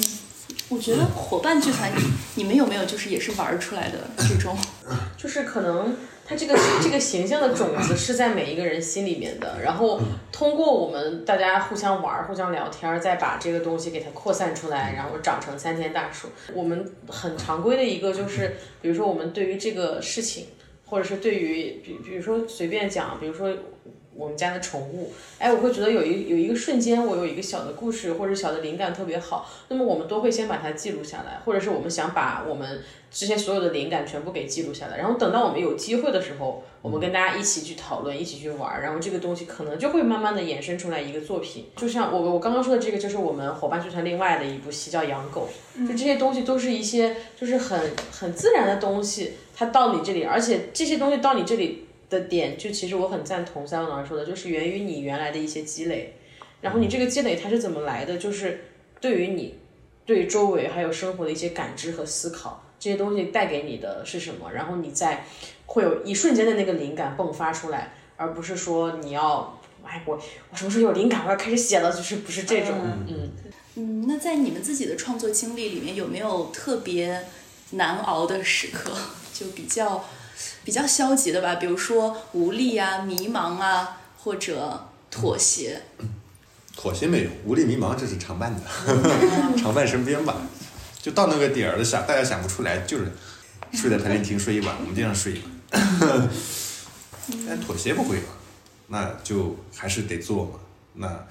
[0.69, 1.91] 我觉得伙伴剧团，
[2.35, 4.55] 你们有没有就是也是玩出来的这种？
[5.17, 5.97] 就是可能。
[6.27, 9.97] 它这个这个形象的种子是在每一个人心里面的，然后
[10.31, 16.27] 通过我们大家互相玩、互相聊天，再把这个东西给它扩散出来，然后长成参天大树。
[16.53, 20.47] 我们很常规的一个就是，比如说我们对于这个事情，
[20.85, 23.55] 或者是对于比比如说随便讲，比如说。
[24.17, 41.67] 我们家的宠物，哎，我会觉得有一有一个瞬间，我有一个小的故事或者小的灵感特别好，那么我们都会先把它记录下来，或者是我们想把我们之前所有的灵感全部给记录下来，然后等到我们有机会的时候，我们跟大家一起去讨论，一起去玩，然后这个东西可能就会慢慢的衍生出来一个作品。
[41.75, 45.47] 就像我我刚刚说的这个，就是我们伙伴剧团另外的一部戏叫《养狗》，
[45.87, 47.79] 就这些东西都是一些就是很
[48.11, 51.83] 很自然的东西，它到你这里，而且这些东西到你这里。
[52.09, 56.15] 的点就其实我很赞同三文老师说的，就是源于你原来的一些积累，
[56.61, 58.17] 然后你这个积累它是怎么来的？
[58.17, 58.65] 就是
[59.01, 59.59] 对于你
[60.05, 64.51] 对周围还有生活的一些感知和思考，这些东西带给你的是什么？
[64.53, 65.25] 然后你再
[65.65, 70.15] 会有一瞬间的那个灵感迸发出来，而不是说你要哎我
[70.49, 72.75] 我什么时候有灵感我要开始写了，就是不是这种
[73.07, 73.31] 嗯
[73.75, 74.05] 嗯。
[74.07, 77.21] 那在你们自己的创作经历里面，有没有特别
[77.71, 78.93] 难熬的时刻？
[79.33, 80.05] 就比较。
[80.63, 85.81] 比较消极的吧，比如说无力啊、迷茫啊，或者妥协。
[86.75, 88.61] 妥协没有，无力、迷茫这是常伴的，
[89.57, 90.35] 常伴身边吧。
[91.01, 93.11] 就到那个点儿了想，大家想不出来，就是
[93.73, 96.29] 睡在排练厅睡一晚，我们经常睡一晚。
[97.47, 98.27] 但妥协不会吧？
[98.87, 100.59] 那就还是得做嘛，
[100.93, 101.27] 那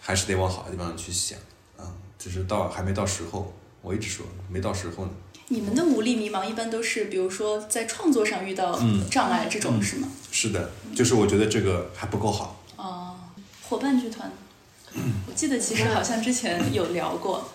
[0.00, 1.38] 还是得往好的地方去想
[1.76, 1.84] 啊。
[2.18, 5.10] 只是到还没到时候，我一直说没到时候呢。
[5.50, 8.78] 你们的无力迷茫一般都是，比如说在创作上遇到
[9.10, 10.08] 障碍这种是吗？
[10.30, 12.62] 是的，就是我觉得这个还不够好。
[12.76, 13.16] 哦，
[13.66, 14.30] 伙伴剧团，
[15.26, 17.50] 我记得其实好像之前有聊过，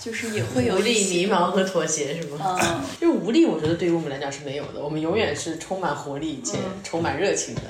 [0.00, 2.58] 就是也会有无力迷茫和妥协是吗？
[2.60, 7.62] 嗯， 就无力，我觉得对于我们来讲是没有的，我们永远是充满活力且充满热情的，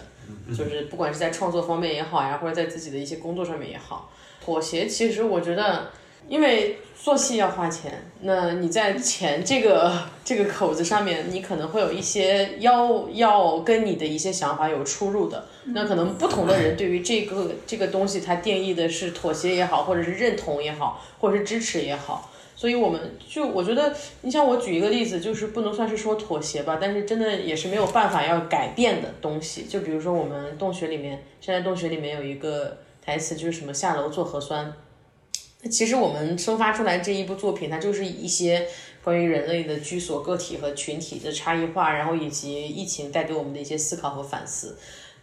[0.56, 4.10] 就是不管是在创作方面也好呀，或者在自己的一些工作上面也好，
[4.42, 5.90] 妥协其实我觉得。
[6.28, 9.92] 因为做戏要花钱，那你在钱这个
[10.24, 15.44] 这个口子上面，你可能会有一些要要跟你的一些想法有出入的。
[15.64, 22.30] 那可能不同的人对于这个这个东西，它定义的是妥协也好，或者是认同也好，或者是支持也好。
[22.54, 29.64] 所以我们就我觉得，你像我举一个例子，就是不能算是说妥协吧，但是真的也是没有办法要改变的东西。
[29.64, 34.70] 就比如说我们洞穴里面，现在洞穴里面有一个台词，就是什么下楼做核酸。
[35.62, 38.66] 那其实我们生发出来这一部作品，它就是一些
[39.04, 44.76] 关于人类的居所、个体和群体的差异化，然后以及疫情带给我们的一些思考和反思。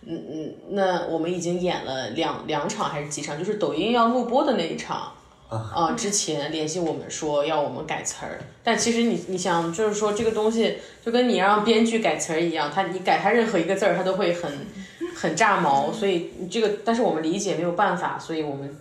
[0.05, 3.37] 嗯嗯，那我们已经演了两两场还是几场？
[3.37, 5.11] 就是抖音要录播的那一场。
[5.49, 14.51] 啊、之前联系我们说要我们改词儿，但其实你你想，就是说这个东西就跟你让编剧改词儿一样，他你改他任何一个字儿，他都会很
[15.15, 18.77] 很炸毛，所以这个，但是我们理解没有办法，所以我们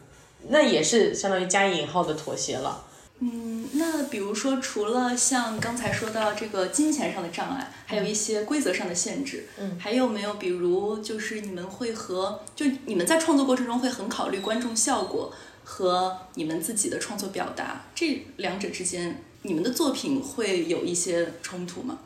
[0.48, 2.84] 那也是相当于加引号的妥协了。
[3.18, 15.32] 嗯，那比如说，除了像刚才说到这个金钱上的障碍，还有一些规则上的限制，嗯，还有没有比如就是你们会和就你们在创作过程中会很考虑观众效果
[15.64, 21.98] 和你们自己的创作表达这两者之间，你们的作品会有一些冲突吗？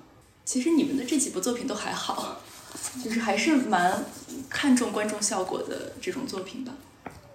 [0.44, 2.40] 其实你们的这几部作品都还好，
[3.04, 4.04] 就是还是蛮
[4.48, 6.72] 看重观众效果的这种作品吧，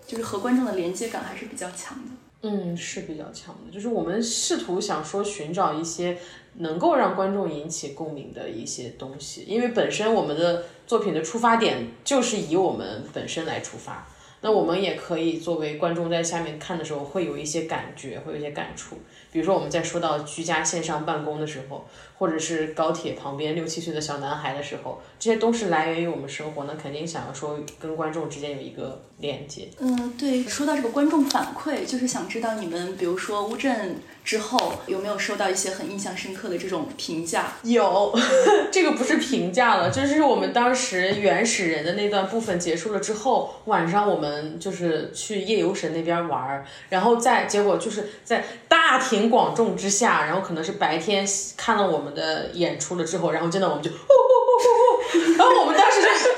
[0.05, 2.11] 就是和观众的连接感还是比较强的。
[2.47, 6.15] 嗯，是比较强的，就是我们试图想说寻找一些
[6.57, 14.07] 能够让观众引起共鸣的一些东西，因为本身我们的作品的出发点就是以我们本身来出发，
[14.41, 18.97] 那我们也可以作为观众在下面看的时候会有一些感觉，会有一些感触。
[19.31, 21.87] 比如说我们在说到居家线上办公的时候，
[22.17, 29.67] 或者是高铁旁边六七岁的小男孩的时候，这些都是来源于我们生活，那肯定想要说跟观众之间有一个连接。
[29.79, 37.53] 嗯，对，说到这个观众反馈，就是想知道你们，比如说乌镇之后有没有收到一些很印象深刻的这种评价？
[37.63, 38.17] 有，
[38.71, 54.03] 这个不是评价了，就是我们当时原始人的那段部分结束了之后，晚上我们就是去夜游神那边玩儿，然后在结果就是在大庭广众之下，然后可能是白天看了我们我们的演出了之后，然后真的我们就呼呼
[54.45, 56.29] 呼呼呼，然后我们当时就是，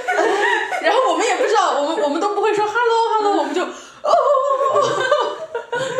[0.82, 3.68] 然后我们也不知道，我们我们都不会说 hello hello，我们就哦
[4.03, 4.09] 哦
[4.74, 5.38] 哦哦。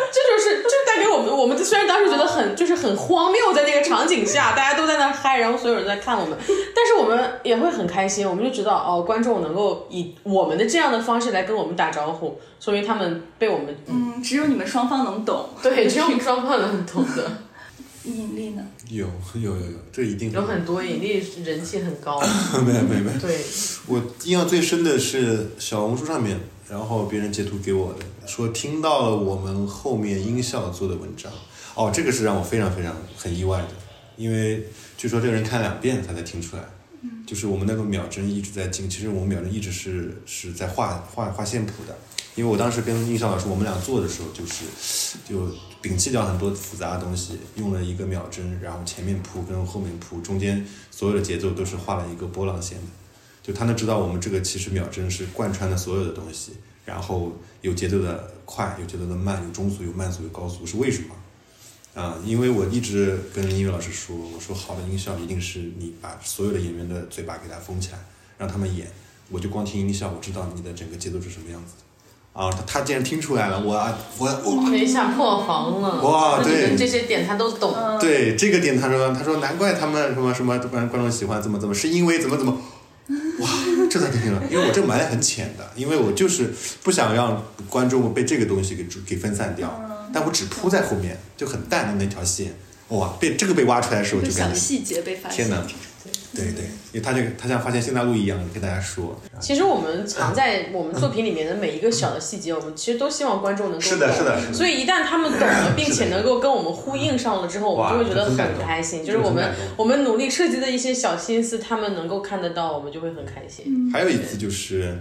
[0.10, 6.38] 这就是，这带给我们，我们虽然当时觉得很，就是很荒谬，在那个场景下，大家都在那嗨，然后所有人在看我们，
[6.74, 15.50] 但是我们也会很开心，我们就知道哦，观众能够以我们的这样的方式来跟我们打招呼，说明他们被我们，嗯，只有你们双方能懂。
[15.62, 17.30] 对，只有我们双方能懂的，
[18.14, 18.64] 引力呢？
[18.90, 22.20] 有有有有，这一定有很多引力，人气很高，
[22.66, 23.20] 没有没有没有。
[23.20, 23.40] 对，
[23.88, 26.40] 我印象最深的是小红书上面，
[26.70, 31.32] 然后别人截图给我的，说听到了我们后面音效做的文章。
[31.76, 33.70] 哦，这个是让我非常非常很意外的，
[34.16, 34.66] 因为
[34.98, 36.64] 据说这个人看两遍才能听出来。
[37.28, 41.96] 就是我们那个秒针一直在进，其实我们秒针一直是是在画画画线谱的。
[42.36, 44.66] 因为我当时跟印象老师我们俩做的时候，就是
[45.28, 45.48] 就
[45.82, 52.86] 摒弃掉很多复杂的东西，用了一个秒针，然后前面铺跟后面铺，中间所有的节奏都是画了一个波浪线的。
[53.44, 56.54] 就他能知道我们这个其实秒针是贯穿的所有的东西，
[56.84, 61.16] 然后有节奏的快，有节奏的慢，有中速，有慢速，有高速，是为什么？
[62.02, 68.00] 啊，因为我一直跟音乐老师说，我说好的音效一定是你把所有的演员的嘴巴给他封起来，
[68.38, 68.92] 让他们演，
[69.30, 71.87] 我就光听音效，我知道你的整个节奏是什么样子的。
[72.38, 73.74] 啊，他他竟然听出来了，我
[74.20, 76.76] 我我没下破防了，哇对。
[76.78, 82.56] 这些点他都懂，对这个点，他说他说难怪他们什么什么观观众喜欢怎么怎么，是因为怎么怎么，
[83.40, 83.50] 哇，
[83.90, 89.82] 这才听了，因为我这埋的很浅的，因为我就是不想让观众被这个东西给给分散掉，
[90.14, 92.54] 但我只铺在后面，就很淡的那条线，
[92.90, 95.48] 哇，被这个被挖出来的时候就就感觉小细节被发现。
[95.48, 95.66] 天哪，
[96.44, 109.04] 对对，因为他这个他像发现新大陆一样跟大家说，其实我们藏在我们作品里面的每一个小的细节，我们其实都希望观众能够是的懂是的是的所以一旦他们懂了，并且能够跟我们呼应上了之后，我们就会觉得很开心。
[109.06, 113.90] 就是我们我们努力设计的一些小心思，他们能够看得到，我们就会很开心。
[113.92, 115.00] 还有一次就是，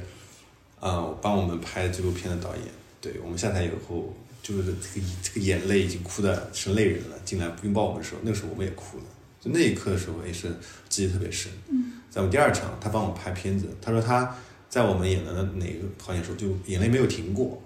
[0.80, 2.64] 呃，帮我们拍纪录片的导演，
[3.01, 9.05] 对我们下台以后，就是这个这个眼泪已经哭的成泪人了，进来拥抱我们的时候，那个时候我们也哭了。
[9.47, 10.49] 就那一刻的时候，也是
[10.88, 11.53] 记忆特别深。
[11.68, 14.36] 嗯，在我们第二场，他帮我们拍片子，他说他
[14.68, 17.62] 在我们演的哪个导演的时候，就眼泪没有停过。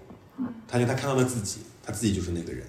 [0.68, 2.62] 他就他看到了自己，他自己就是那个人。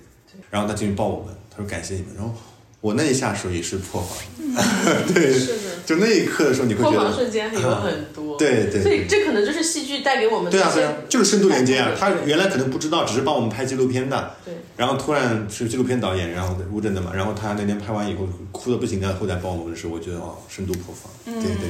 [0.49, 2.15] 然后他进去抱我们，他说感谢你们。
[2.15, 2.33] 然后
[2.81, 4.17] 我那一下属于是破防，
[5.13, 8.37] 对，是的，就那一刻的时候，你会破防觉得瞬间有很多。
[8.37, 11.91] 对对所以这可能就是戏剧带给我们的对啊，对啊，就是深度连接啊。
[11.97, 21.69] 他原来可能不知道，只是帮我们拍纪录片的，对然后突然是纪录片导演，然后乌镇的嘛，然后他那天拍完以后哭的不行的，后台帮我们的时候，我觉得哦，深度破防，对对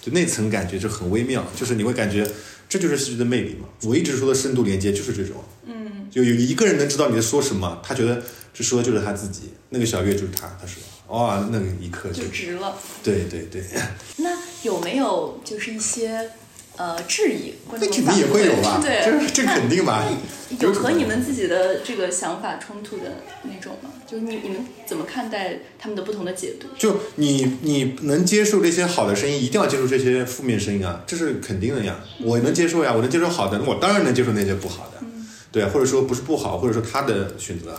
[0.00, 2.24] 就那层感觉就很微妙，就是你会感觉
[2.68, 3.66] 这就是戏剧的魅力嘛。
[3.82, 8.22] 我一直说的深度连接就是这种，嗯，就有一个人能知道你在说什么，他觉得
[8.52, 12.76] 这说的就是他自己，那个小月就是他，他说哇，那个一刻就就值了。
[13.02, 13.62] 对对对，
[14.18, 14.30] 那
[14.62, 16.30] 有没有就是一些
[16.76, 18.80] 呃质疑，那肯定也会有吧？
[18.82, 20.04] 对，这这肯定吧？
[20.60, 23.90] 有和你们自己的这个想法冲突的那种吗？
[24.06, 26.66] 就是你你们怎么看待他们的不同的解读？
[26.78, 32.00] 就你你能接受这些好的声音，一定要接受这些负面声音啊，这是肯定的呀。
[32.22, 35.06] 我能接受呀，我能接受好的，我当然能接受那些不好的，
[35.52, 37.78] 对，或者说不是不好，或者说他的选择，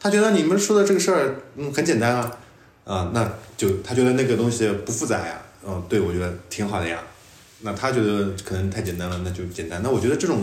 [0.00, 2.38] 他觉得你们说的这个事儿，嗯，很简单啊，
[2.84, 6.98] 啊，那就他觉得那个东西不复杂呀，嗯，对我觉得挺好的呀。
[7.62, 9.82] 那他觉得可能太简单了，那就简单。
[9.82, 10.42] 那我觉得这种，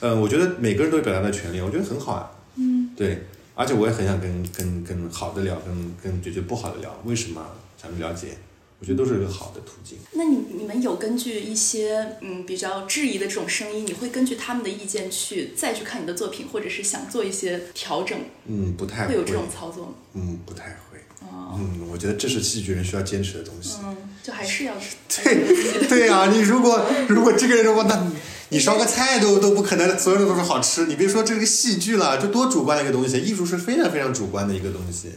[0.00, 2.28] 呃，我觉得每个人都有表达的权利，我觉得很好啊。
[2.56, 7.40] 嗯，对，而且我也很想跟跟跟好的聊，跟跟觉得不好的聊，为什么
[7.80, 8.36] 咱们了解？
[8.80, 9.98] 我觉得都是一个好的途径。
[10.12, 18.18] 那你你们有根据一些嗯比较质疑的这种声音，你会根据他们的意见去再去看你的作品，或者是想做一些调整？
[18.46, 19.92] 嗯，不太会有这种操作吗？
[20.14, 20.98] 嗯，不太会。
[21.22, 23.76] 嗯，我觉得这是戏剧人需要坚持的东西。
[23.84, 24.74] 嗯，就还是要
[25.22, 28.10] 对 对啊，你如果如果这个人的话，那
[28.48, 30.86] 你烧个菜都都不可能，所有的都是好吃。
[30.86, 35.10] 你别说这个戏剧了，就多主观的一个东西，艺术是非常非常主观的一个东西。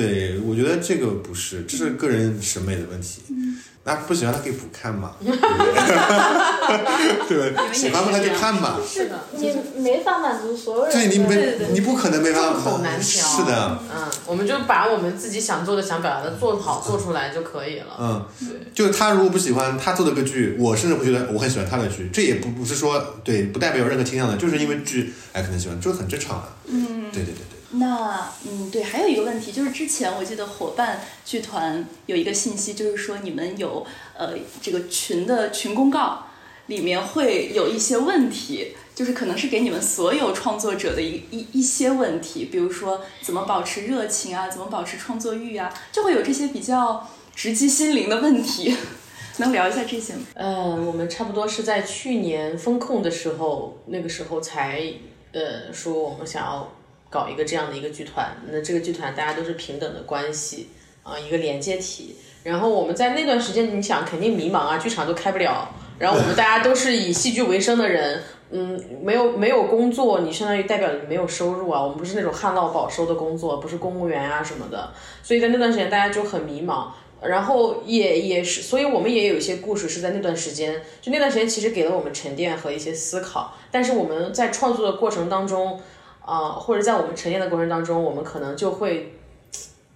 [0.00, 3.22] 对，我觉得这个不是，这是个人审美的问题。
[3.84, 5.12] 那不喜欢他可以不看嘛，
[7.26, 8.78] 对喜欢嘛他就看嘛。
[8.86, 10.92] 是的，你没法满足所有人。
[10.92, 12.38] 对，你没，你不可能没法。
[12.38, 13.26] 众口难调。
[13.26, 13.78] 是的。
[13.90, 17.96] 嗯，我们就把我们自己想做的、想表达的做好、做出来就可以了。
[17.98, 18.70] 嗯，对。
[18.74, 26.48] 就是他如果不喜欢他做的个剧，我甚至会觉得我很喜欢他的剧，这也不不是说对，不代表任何倾向的，就是因为剧哎可能喜欢，这很正常啊。
[26.66, 27.57] 嗯，对对对对。
[27.70, 33.86] 那嗯，对，还有一个问题就是，之前我记得伙伴剧团有一个信息，就是说你们有
[34.16, 34.32] 呃
[34.62, 36.28] 这个群的群公告，
[36.68, 48.74] 里面会有一些问题，就是可能是给你们所有创作者的一一一些问题，比如说怎么保持热情啊，怎么保持创作欲啊，就会有这些比较直击心灵的问题，
[49.36, 50.20] 能聊一下这些吗？
[50.32, 54.82] 嗯，我们差不多是在去年风控的时候，那个时候才
[55.32, 56.72] 呃说我们想要。
[57.10, 60.68] 搞一个这样的一个剧团，那这个剧团大家都是平等的关系
[61.02, 62.16] 啊，一个连接体。
[62.44, 65.68] 然后我们在那段时间，你想肯定迷茫啊，剧场都开不了。
[65.98, 71.82] 然后我们大家都是以戏剧为生的人，嗯，没有没有工作，你相当于代表你没有收入啊。
[71.82, 74.92] 我们不是那种旱涝保收的工作，不是公务员啊什么的。
[75.22, 76.88] 所以在那段时间，大家就很迷茫。
[77.20, 83.56] 然后也也是，所以我们也有一些故事是在那段时间，就那段时间其实给了我们沉淀和一些思考。
[83.72, 85.80] 但是我们在创作的过程当中。
[86.28, 89.14] 啊，或者在我们沉淀的过程当中，我们可能就会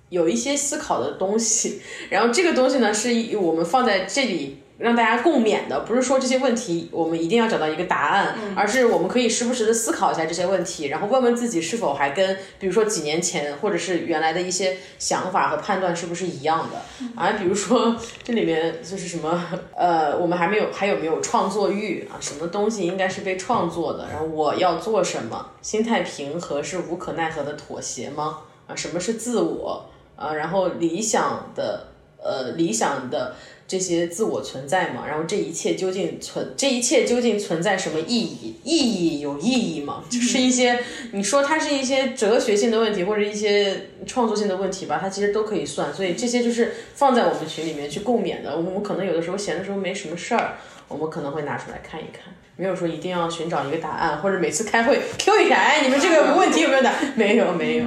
[0.08, 4.61] 有一些思考的东西， 然后这个东西呢，是我们放在这里。
[4.82, 17.32] 让大家共勉的，不是说这些问题我们一定要找到一个答案，而是我们可以时不时的思考一下这些问题，然后问问自己是否还跟比如说几年前或者是原来的一些想法和判断是不是一样的啊？
[17.38, 19.40] 比如说这里面就是什么
[19.76, 22.18] 呃，我们还没有还有没有创作欲啊？
[22.20, 24.08] 什么东西应该是被创作的？
[24.10, 25.46] 然后我要做什么？
[25.62, 28.40] 心态平和是无可奈何的妥协吗？
[28.66, 29.84] 啊，什么是自我
[30.16, 30.34] 啊？
[30.34, 31.86] 然后理想的
[32.20, 33.36] 呃理想的。
[33.72, 35.06] 这些自我存在嘛？
[35.08, 36.52] 然后这一切究竟存？
[36.58, 38.54] 这一切究竟存在什么意义？
[38.62, 40.04] 意义有意义吗？
[40.10, 40.78] 就是一些
[41.12, 45.90] 你说它是一些哲学性的问题，或者一些创作性的问题吧，它其实都可以算。
[45.94, 48.54] 所以这些就是放在我们群里面去共勉的。
[48.54, 50.58] 我们可能有的时候闲的时候没什么事儿，
[50.88, 52.34] 我们可能会拿出来看一看。
[52.56, 56.92] 没有说一定要寻找一个答案，或者每次开会 Q 一下，哎，你们这个问题有没有答？
[57.16, 57.84] 没有，没有。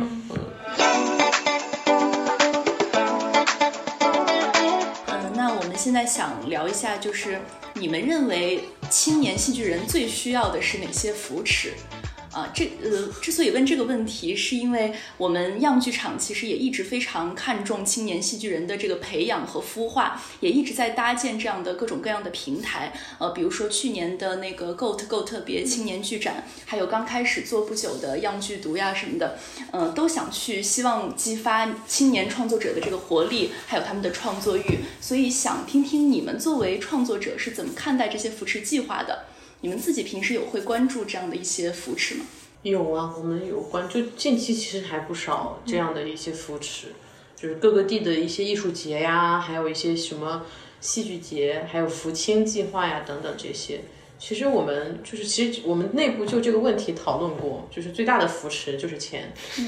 [5.86, 7.40] 现在想聊一下，就是
[7.76, 11.74] 你们认为青年戏剧人最需要的是哪些扶持？
[12.36, 22.92] 啊，这呃，之所以问这个问题，是因为我们样剧场其实也一直非常看重青年戏剧人的这个培养和孵化，也一直在搭建这样的各种各样的平台。
[23.20, 29.40] 呃，比如说去年的那个 Goat Go 特别青年剧展，还有刚开始做不久的样剧读呀什么的，
[29.72, 34.80] 嗯，都想去希望激发青年创作者的这个活力，还有他们的创作欲。
[35.00, 39.28] 所以想听听你们作为创作者是怎么看待这些扶持计划的。
[39.62, 42.26] 你们自己平时有会关注这样的一些扶持吗？
[42.62, 46.94] 有啊，我们有关，就近期其实还不少这样的一些扶持，
[47.36, 50.46] 就是各个地的一些艺术节呀，还有一些什么
[50.82, 53.82] 戏剧节，还有扶青计划呀等等这些。
[54.18, 59.34] 其实我们就是，其实我们内部就这个问题讨论过，就是最大的扶持就是钱。
[59.60, 59.68] 嗯，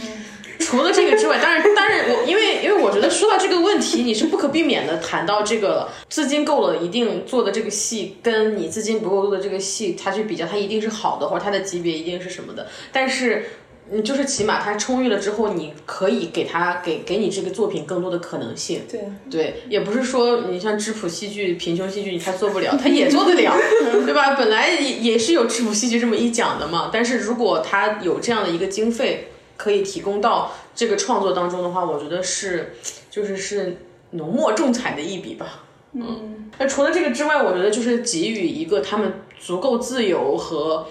[0.60, 12.68] 除了这个之外，当然，当然我因为因为我觉得说到这个问题，你是不可避免的谈到这个资金够了，一定做的这个戏，跟你资金不够多的这个戏，它去比较，它一定是好的，或者它的级别一定是什么的。
[12.92, 13.46] 但是
[13.90, 18.82] 你就是起码他充裕了之后，你可以给他给给你这个作品更多的可能性。
[18.90, 23.56] 对对，也不是说你像质朴戏剧、贫穷戏剧，他做不了，他也做得了，
[24.06, 24.36] 对吧？
[24.36, 26.90] 本来也也是有质朴戏剧这么一讲的嘛。
[26.92, 32.76] 但是如果他有这样的一个经费，可以提供到这个创作当中的话，我觉得是
[33.10, 33.78] 就是是
[34.12, 35.64] 浓墨重彩的一笔吧。
[35.94, 40.88] 嗯，那除了这个之外，我觉得就是给予一个他们足够自由和。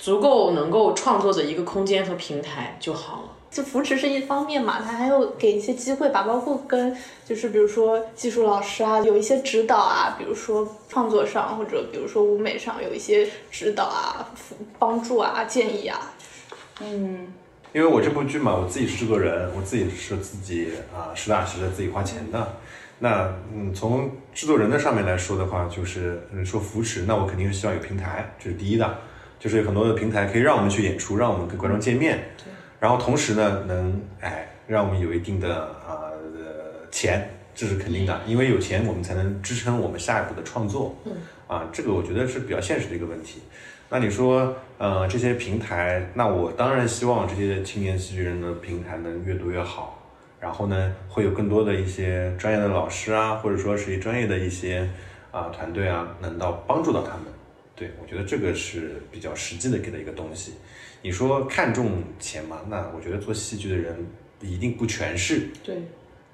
[0.00, 3.28] 足够能够创作的一个空间和平台就好了。
[3.50, 6.96] 就扶持是一方面嘛，他还有给一些机会吧，包括跟
[7.26, 14.30] 就是比如说技术老师啊，有一些指导啊，比如说创作上或者比如说舞美上有一些指导啊、
[14.78, 16.12] 帮助啊、建议啊。
[16.80, 17.32] 嗯，
[17.72, 22.56] 因为我这部剧嘛，我自己是制作人，我自己是自己啊实打实的自己花钱的。
[23.00, 28.98] 那嗯，从制作人的上面来说的话，就是说扶持，那我肯定是希望有平台，这是第一的。
[29.40, 32.22] 就是有很多的平台可以让我们去演出，让我们跟观众见面，
[32.78, 35.56] 然后同时呢，能哎让我们有一定的
[35.88, 36.12] 啊
[36.92, 40.94] 钱，这是肯定的，因为有钱我们才能支撑我们下一步的创作。
[41.06, 41.12] 嗯，
[41.48, 43.40] 啊，这个我觉得是比较现实的一个问题。
[43.88, 50.06] 那你说，呃，这些平台，那我当然希望这些青年戏剧人的平台能越多越好，
[50.38, 54.88] 然后呢，会有更多的一些专业的老师啊，或者说是专业的一些
[55.32, 57.24] 啊团队啊，能到帮助到他们。
[57.80, 60.52] 对，我觉得这个是比较实际的给的一个东西。
[61.00, 62.60] 你说看重钱吗？
[62.68, 64.06] 那我觉得做戏剧的人
[64.42, 65.48] 一定不全是。
[65.64, 65.82] 对，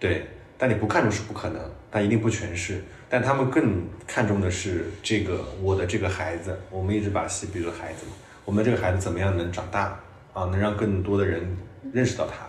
[0.01, 0.27] 对，
[0.59, 2.83] 但你不看重是不可能，但一定不全是。
[3.09, 8.13] 但他们更看重的是这个我的这个孩子，我们一直把戏比作孩子嘛。
[8.45, 10.01] 我们这个孩子怎么样能长大
[10.33, 10.47] 啊？
[10.47, 11.57] 能让更多的人
[11.93, 12.45] 认识到他，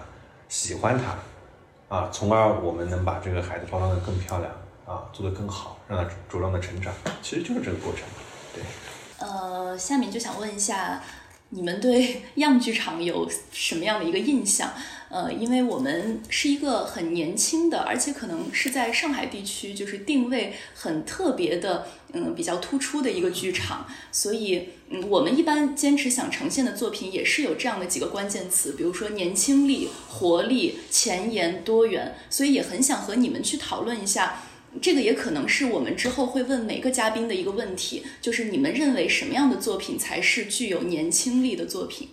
[0.49, 4.51] 喜欢他啊，从而我们能把这个孩子包装的更漂亮
[4.87, 6.91] 啊，做得更好，让他茁壮的成长。
[7.21, 8.01] 其实就是这个过程。
[8.55, 8.63] 对。
[9.19, 11.03] 呃，下面就想问一下，
[11.49, 14.73] 你们对样剧场有什么样的一个印象？
[15.09, 34.43] 呃，因为我们是一个很年轻的，而且可能是在上海地区就是定位很特别的，嗯，比较突出的一个剧场，所以，嗯，我们一般坚持想呈现的作品也是有这样的几个关键词，比如说年轻力、活力、前沿、多元，所以也很想和你们去讨论一下。
[34.79, 42.09] 这个也可能是我们之后会问每个嘉宾的一个问题，就是你们认为什么样的作品才是具有年轻力的作品？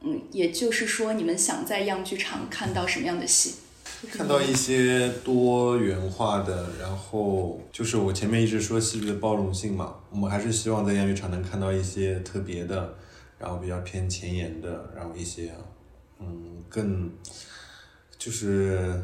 [0.00, 3.56] 嗯，也就是说，你们想在样剧场看到什么样的戏？
[4.10, 12.96] 看到一些多元化的，然后就是我前面一直说戏剧的包容性嘛，我们还是希望在样剧场能看到一些特别的，
[13.38, 15.52] 然后比较偏前沿的，然后一些
[16.18, 17.10] 嗯更
[18.16, 19.02] 就是。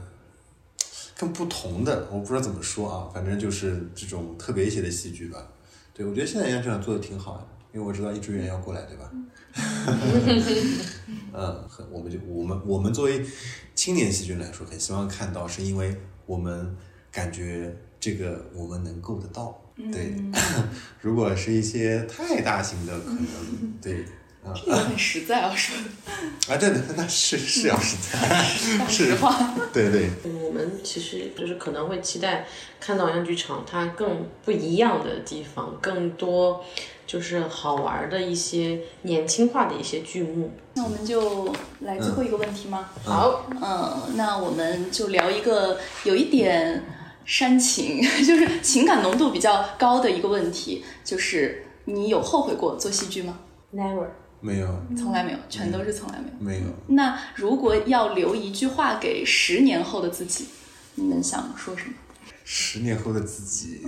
[1.21, 5.47] 更不同的，我不知道怎么说啊，反正就是这种特别一些的戏剧吧。
[5.93, 9.13] 对，我觉得现在杨剧场做的挺好的，因为我知道易志远要过来，对吧？
[11.35, 13.23] 嗯，很，我们就我们我们作为
[13.75, 15.95] 青年戏剧来说，很希望看到，是因为
[16.25, 16.75] 我们
[17.13, 19.63] 感觉这个我们能够得到。
[19.93, 20.15] 对，
[21.03, 23.23] 如果是一些太大型的，可能
[23.83, 24.07] 对。
[24.55, 28.43] 这个很实在啊，说的啊，对对，那是是要实在，
[28.89, 30.11] 实话， 对对。
[30.25, 32.47] 我们其实就是可能会期待
[32.81, 36.65] 看到样剧场它更不一样的地方，更多
[37.07, 40.51] 就是好玩的一些年轻化的一些剧目。
[40.75, 42.89] 那我们就来最后一个问题吗？
[43.05, 46.83] 好，嗯，那我们就聊一个有一点
[47.25, 53.39] 煽情， 就是情感浓度比较高的一个问题，就是你有后悔过做戏剧吗
[53.73, 54.07] ？Never。
[54.41, 56.61] 没有，从来没有，全都是从来没有。
[56.61, 56.75] 没有。
[56.89, 60.47] 那如果要留一句话给十年后的自己，
[60.95, 61.93] 你们想说什么？
[62.45, 63.83] 十年后的自己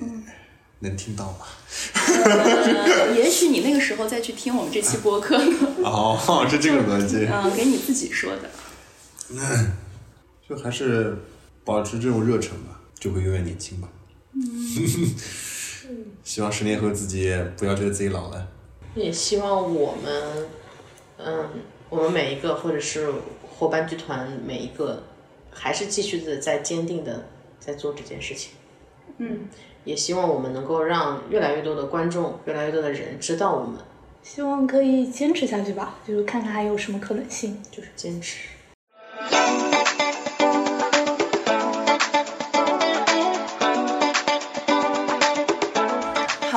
[0.81, 1.47] 能听到吗？
[3.17, 5.57] 也许你那个时候再去听我们这期播客呢。
[5.85, 7.27] 哦，是这个逻辑。
[7.27, 8.51] 嗯，给你自己说的。
[9.31, 9.73] 嗯，
[10.49, 11.17] 就还是
[11.65, 13.89] 保持这种热忱吧，就会永远年轻吧。
[14.35, 14.43] 嗯。
[16.25, 18.49] 希望十年后自己不要觉得自己老了。
[18.95, 20.49] 也希望我们，
[21.19, 21.49] 嗯，
[21.89, 23.11] 我们每一个或者是
[23.57, 25.03] 伙伴剧团每一个，
[25.51, 27.27] 还是继续的在坚定的
[27.59, 28.53] 在做这件事情。
[29.17, 29.49] 嗯，
[29.85, 33.79] 也希望我们能够让越来越多的观众、越来越多的人知道我们。
[34.23, 38.49] 希望可以坚持下去吧，就是看看还有什么可能性，就是坚持。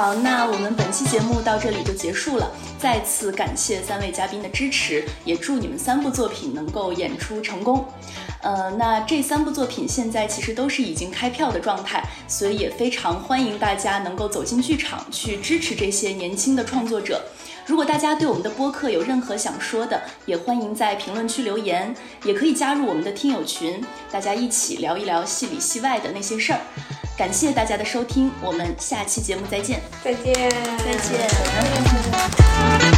[0.06, 7.84] 好那我们本期节目到这里就结束了再次感谢三位嘉宾的支持也祝你们三部作品能够演出成功。
[8.44, 17.20] 呃那这三部作品现在其实都是已经开票的状态所以也非常欢迎大家能够走进剧场去支持这些年轻的创作者。
[17.66, 26.60] 如果大家对我们的播客有任何想说的也欢迎在评论区留言也可以加入我们的听友群大家一起聊一聊戏里戏外的那些事儿。
[27.18, 29.82] 感谢大家的收听我们下期节目再见。
[30.04, 30.34] 再见。
[30.34, 32.95] 再见。